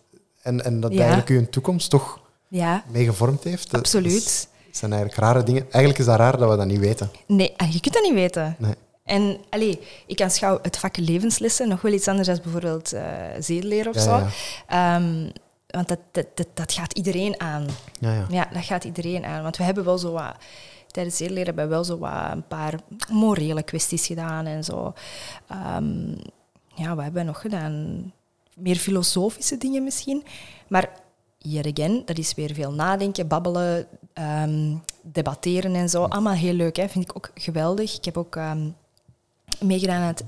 [0.43, 0.99] en, en dat Ja.
[0.99, 3.75] eigenlijk je toekomst toch Ja, mee gevormd heeft.
[3.75, 4.49] absoluut.
[4.77, 5.63] Dat zijn eigenlijk rare dingen.
[5.63, 7.11] Eigenlijk is dat raar dat we dat niet weten.
[7.27, 8.57] Nee, je kunt dat niet weten.
[8.59, 8.75] Nee.
[9.05, 12.93] En allee, ik aanschouw het vak levenslessen nog wel iets anders dan bijvoorbeeld
[13.39, 14.11] zedeleer of Ja, zo.
[14.11, 14.29] ja.
[14.67, 15.31] Ehm,
[15.67, 17.67] want dat, dat, dat, dat gaat iedereen aan.
[18.01, 18.27] Ja, ja.
[18.29, 19.43] Ja, dat gaat iedereen aan.
[19.43, 20.35] Want we hebben wel zo wat...
[20.87, 22.75] Tijdens zedeleer hebben we wel zo wat een paar
[23.11, 24.93] morele kwesties gedaan en zo.
[25.49, 26.09] Ehm,
[26.75, 28.13] ja, wat hebben we nog gedaan?
[28.55, 30.25] Meer filosofische dingen misschien.
[30.69, 30.89] Maar
[31.39, 33.87] hier again, dat is weer veel nadenken, babbelen,
[34.17, 36.03] ehm, debatteren en zo.
[36.05, 36.89] Allemaal heel leuk, hè?
[36.89, 37.97] vind ik ook geweldig.
[37.97, 38.69] Ik heb ook ehm,
[39.61, 40.25] meegedaan aan het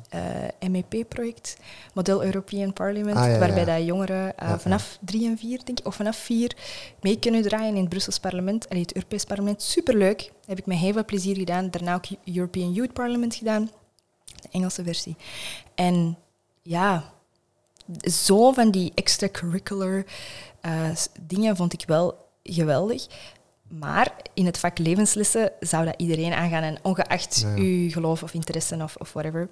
[0.61, 1.57] eh, MEP-project,
[1.95, 3.39] Model European Parliament, Ah, ja, ja.
[3.39, 6.57] waarbij dat jongeren eh, vanaf drie en vier, denk ik, of vanaf vier,
[7.01, 9.63] mee kunnen draaien in het Brussels parlement, allee, het Europees parlement.
[9.63, 11.71] Superleuk, heb ik met heel veel plezier gedaan.
[11.71, 13.71] Daarna ook European Youth Parliament gedaan,
[14.25, 15.17] de Engelse versie.
[15.75, 16.19] En
[16.63, 17.13] ja,
[18.01, 20.05] zo van die extracurricular
[20.95, 23.07] s- dingen vond ik wel geweldig.
[23.69, 26.63] Maar in het vak levenslessen zou dat iedereen aangaan.
[26.63, 29.49] En ongeacht Ja, uw geloof of interesse of, of whatever.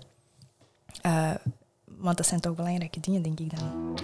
[1.00, 1.30] Eh,
[1.98, 3.98] want dat zijn toch belangrijke dingen, denk ik dan.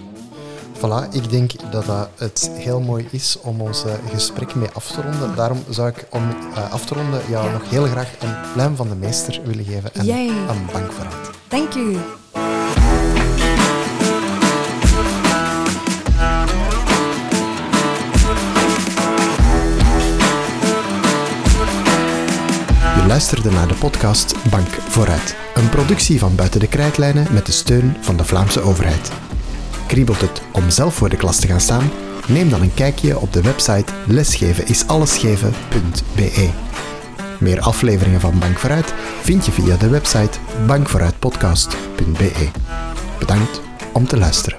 [0.77, 4.91] Voilà, ik denk dat dat het heel mooi is om ons eh, gesprek mee af
[4.91, 5.37] te ronden.
[5.37, 7.53] Daarom zou ik om eh, af te ronden jou Ja.
[7.53, 11.31] nog heel graag een pluim van de meester willen geven en een bank vooruit.
[11.49, 11.97] Dank u.
[23.23, 25.37] luisterde naar de podcast Bank Vooruit.
[25.55, 29.13] Een productie van Buiten de Krijtlijnen met de steun van de Vlaamse overheid.
[29.87, 31.91] Kriebelt het om zelf voor de klas te gaan staan?
[32.27, 36.49] Neem dan een kijkje op de website lesgevenisallesgeven.be.
[37.39, 42.49] Meer afleveringen van Bank Vooruit vind je via de website bankvooruitpodcast.be.
[43.19, 43.61] Bedankt
[43.93, 44.59] om te luisteren.